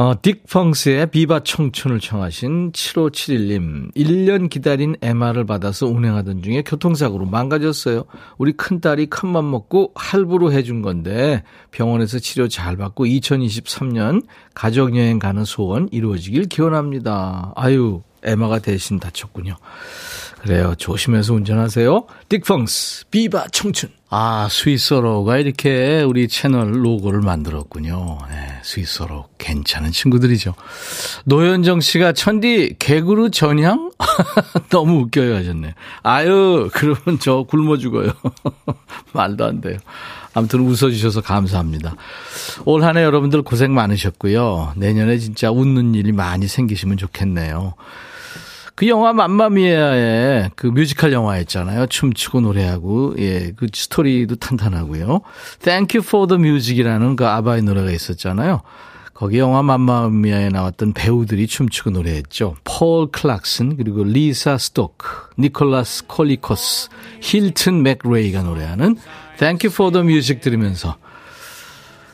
어, 0.01 0.15
딕 0.15 0.49
펑스의 0.49 1.11
비바 1.11 1.41
청춘을 1.41 2.01
청하신 2.01 2.73
7571님. 2.73 3.95
1년 3.95 4.49
기다린 4.49 4.97
MR을 5.03 5.45
받아서 5.45 5.89
운행하던 5.89 6.43
중에 6.43 6.63
교통사고로 6.63 7.27
망가졌어요. 7.27 8.07
우리 8.39 8.53
큰딸이 8.53 9.09
큰맘 9.11 9.51
먹고 9.51 9.93
할부로 9.95 10.55
해준 10.55 10.81
건데 10.81 11.43
병원에서 11.71 12.19
치료 12.19 12.49
잘 12.49 12.79
받고 12.79 13.05
2023년 13.05 14.25
가족여행 14.55 15.19
가는 15.19 15.45
소원 15.45 15.87
이루어지길 15.93 16.47
기원합니다. 16.47 17.53
아유, 17.55 18.01
에마가 18.23 18.61
대신 18.61 18.99
다쳤군요. 19.01 19.57
그래요. 20.43 20.74
조심해서 20.76 21.34
운전하세요. 21.34 22.07
딕펑스, 22.28 23.11
비바 23.11 23.49
청춘. 23.53 23.91
아, 24.12 24.49
스위스어로가 24.51 25.38
이렇게 25.38 26.03
우리 26.03 26.26
채널 26.26 26.84
로고를 26.84 27.20
만들었군요. 27.20 28.18
네, 28.28 28.59
스위스어로. 28.64 29.26
괜찮은 29.38 29.93
친구들이죠. 29.93 30.55
노현정 31.26 31.80
씨가 31.80 32.12
천디, 32.12 32.76
개그로 32.81 33.31
전향? 33.30 33.93
너무 34.70 35.03
웃겨요 35.03 35.36
하셨네. 35.36 35.74
아유, 36.03 36.68
그러면 36.72 37.20
저 37.20 37.45
굶어 37.45 37.76
죽어요. 37.76 38.11
말도 39.12 39.45
안 39.45 39.61
돼요. 39.61 39.78
아무튼 40.34 40.61
웃어주셔서 40.61 41.20
감사합니다. 41.20 41.95
올 42.64 42.82
한 42.82 42.97
해 42.97 43.05
여러분들 43.05 43.43
고생 43.43 43.74
많으셨고요. 43.74 44.72
내년에 44.76 45.18
진짜 45.18 45.51
웃는 45.53 45.95
일이 45.95 46.11
많이 46.12 46.49
생기시면 46.49 46.97
좋겠네요. 46.97 47.74
그 48.81 48.89
영화 48.89 49.12
맘마미아의 49.12 50.53
그 50.57 50.68
뮤지컬 50.68 51.12
영화였잖아요. 51.12 51.89
춤추고 51.89 52.41
노래하고, 52.41 53.14
예, 53.18 53.53
그 53.55 53.66
스토리도 53.70 54.37
탄탄하고요. 54.37 55.20
Thank 55.61 55.99
you 55.99 56.03
for 56.03 56.26
the 56.26 56.43
music이라는 56.43 57.14
그 57.14 57.26
아바의 57.26 57.61
노래가 57.61 57.91
있었잖아요. 57.91 58.62
거기 59.12 59.37
영화 59.37 59.62
맘마미아에 59.62 60.49
나왔던 60.49 60.95
배우들이 60.95 61.47
춤추고 61.47 61.91
노래했죠. 61.91 62.57
폴 62.64 63.11
클락슨, 63.11 63.76
그리고 63.76 64.03
리사 64.03 64.57
스토크, 64.57 65.28
니콜라스 65.39 66.07
콜리코스, 66.07 66.89
힐튼 67.20 67.83
맥레이가 67.83 68.43
노래하는 68.45 68.97
Thank 69.39 69.68
you 69.68 69.74
for 69.74 69.93
the 69.93 70.03
music 70.03 70.41
들으면서 70.41 70.97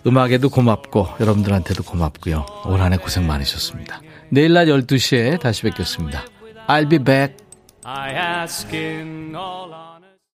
음악에도 0.05 0.49
고맙고 0.49 1.11
여러분들한테도 1.21 1.85
고맙고요. 1.85 2.45
올 2.65 2.81
한해 2.81 2.97
고생 2.97 3.25
많으셨습니다. 3.25 4.01
내일 4.31 4.53
낮 4.53 4.65
12시에 4.65 5.39
다시 5.39 5.63
뵙겠습니다. 5.63 6.25
I'll 6.69 6.85
be 6.85 6.99
back. 6.99 7.33
I 7.85 8.11
ask 8.11 8.73
in 8.73 9.37
all 9.37 9.73